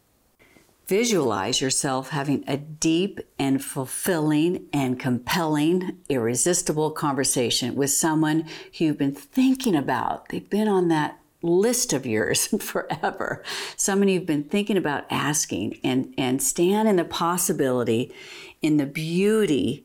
visualize 0.86 1.60
yourself 1.60 2.10
having 2.10 2.44
a 2.46 2.56
deep 2.56 3.20
and 3.38 3.64
fulfilling 3.64 4.66
and 4.72 4.98
compelling, 4.98 5.98
irresistible 6.08 6.90
conversation 6.90 7.74
with 7.74 7.90
someone 7.90 8.46
you've 8.74 8.98
been 8.98 9.14
thinking 9.14 9.74
about. 9.74 10.28
They've 10.28 10.48
been 10.48 10.68
on 10.68 10.88
that 10.88 11.18
list 11.42 11.92
of 11.92 12.06
yours 12.06 12.46
forever. 12.60 13.42
Someone 13.76 14.08
you've 14.08 14.26
been 14.26 14.44
thinking 14.44 14.76
about 14.76 15.04
asking 15.10 15.78
and, 15.84 16.12
and 16.16 16.42
stand 16.42 16.88
in 16.88 16.96
the 16.96 17.04
possibility, 17.04 18.12
in 18.60 18.76
the 18.76 18.86
beauty, 18.86 19.84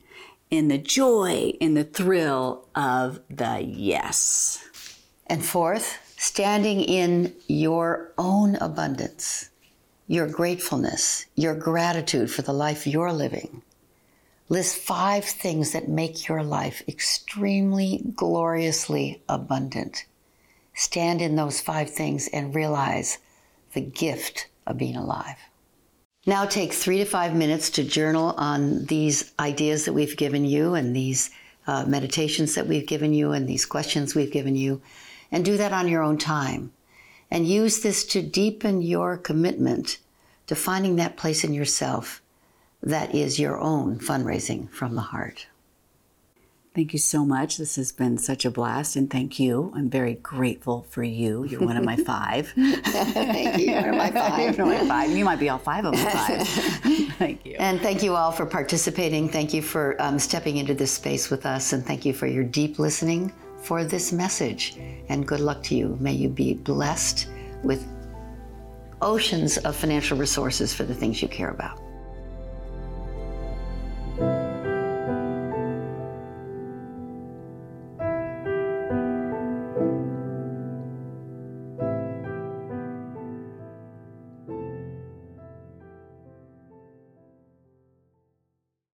in 0.50 0.68
the 0.68 0.78
joy, 0.78 1.54
in 1.60 1.74
the 1.74 1.84
thrill 1.84 2.68
of 2.76 3.20
the 3.30 3.62
yes. 3.62 4.64
And 5.28 5.46
fourth, 5.46 6.16
standing 6.18 6.82
in 6.82 7.36
your 7.48 8.14
own 8.18 8.56
abundance 8.56 9.50
your 10.08 10.28
gratefulness, 10.28 11.26
your 11.36 11.54
gratitude 11.54 12.32
for 12.32 12.42
the 12.42 12.54
life 12.54 12.88
you're 12.88 13.12
living. 13.12 13.62
List 14.48 14.78
five 14.78 15.26
things 15.26 15.74
that 15.74 15.90
make 15.90 16.30
your 16.30 16.42
life 16.42 16.82
extremely 16.88 18.02
gloriously 18.16 19.22
abundant. 19.28 20.06
Stand 20.74 21.22
in 21.22 21.36
those 21.36 21.60
five 21.60 21.90
things 21.90 22.30
and 22.32 22.56
realize 22.56 23.18
the 23.74 23.82
gift 23.82 24.48
of 24.66 24.78
being 24.78 24.96
alive. 24.96 25.36
Now 26.26 26.46
take 26.46 26.72
three 26.72 27.00
to 27.00 27.06
five 27.06 27.36
minutes 27.36 27.70
to 27.72 27.84
journal 27.84 28.34
on 28.38 28.86
these 28.86 29.34
ideas 29.40 29.86
that 29.86 29.94
we've 29.94 30.16
given 30.16 30.46
you 30.46 30.76
and 30.76 30.96
these 30.96 31.30
uh, 31.66 31.84
meditations 31.86 32.56
that 32.56 32.68
we've 32.68 32.88
given 32.88 33.14
you 33.14 33.34
and 33.34 33.48
these 33.48 33.66
questions 33.66 34.16
we've 34.16 34.32
given 34.32 34.56
you, 34.56 34.82
and 35.32 35.44
do 35.44 35.58
that 35.58 35.74
on 35.74 35.90
your 35.90 36.02
own 36.02 36.18
time 36.18 36.72
and 37.30 37.48
use 37.48 37.82
this 37.82 38.06
to 38.06 38.22
deepen 38.22 38.82
your 38.82 39.18
commitment 39.18 40.00
to 40.48 40.56
finding 40.56 40.96
that 40.96 41.18
place 41.18 41.44
in 41.44 41.54
yourself 41.54 42.22
that 42.82 43.14
is 43.14 43.40
your 43.40 43.60
own 43.60 44.00
fundraising 44.00 44.70
from 44.70 44.96
the 44.96 45.02
heart. 45.02 45.48
Thank 46.76 46.94
you 46.94 47.00
so 47.00 47.26
much. 47.26 47.58
This 47.58 47.76
has 47.78 47.92
been 47.92 48.20
such 48.20 48.46
a 48.46 48.52
blast, 48.52 48.96
and 48.96 49.10
thank 49.10 49.40
you. 49.40 49.74
I'm 49.76 49.90
very 49.90 50.14
grateful 50.14 50.86
for 50.92 51.02
you. 51.02 51.44
You're 51.44 51.66
one 51.66 51.76
of 51.76 51.84
my 51.84 51.96
five. 51.96 52.50
thank 52.56 53.58
you. 53.58 53.74
One 53.74 53.90
of 53.90 53.96
my 53.96 54.12
five. 54.12 54.38
You're 54.58 54.66
one 54.68 54.76
of 54.76 54.88
my 54.88 55.08
five. 55.08 55.18
You 55.18 55.26
might 55.26 55.40
be 55.40 55.50
all 55.50 55.58
five 55.58 55.86
of 55.86 55.96
my 55.96 56.12
five. 56.12 56.48
thank 57.18 57.44
you. 57.48 57.56
And 57.58 57.82
thank 57.82 58.04
you 58.04 58.16
all 58.16 58.32
for 58.32 58.46
participating. 58.46 59.28
Thank 59.28 59.56
you 59.56 59.64
for 59.64 60.00
um, 60.00 60.20
stepping 60.20 60.58
into 60.58 60.76
this 60.76 60.92
space 60.92 61.32
with 61.32 61.48
us, 61.48 61.74
and 61.74 61.84
thank 61.84 62.06
you 62.06 62.14
for 62.14 62.28
your 62.28 62.44
deep 62.44 62.78
listening 62.78 63.34
for 63.68 63.84
this 63.84 64.14
message. 64.14 64.78
And 65.10 65.28
good 65.28 65.42
luck 65.42 65.62
to 65.64 65.76
you. 65.76 65.98
May 66.00 66.14
you 66.14 66.30
be 66.30 66.54
blessed 66.54 67.28
with 67.64 67.86
oceans 69.02 69.58
of 69.58 69.76
financial 69.76 70.18
resources 70.18 70.74
for 70.74 70.84
the 70.84 70.96
things 70.96 71.22
you 71.22 71.28
care 71.28 71.50
about. 71.50 71.78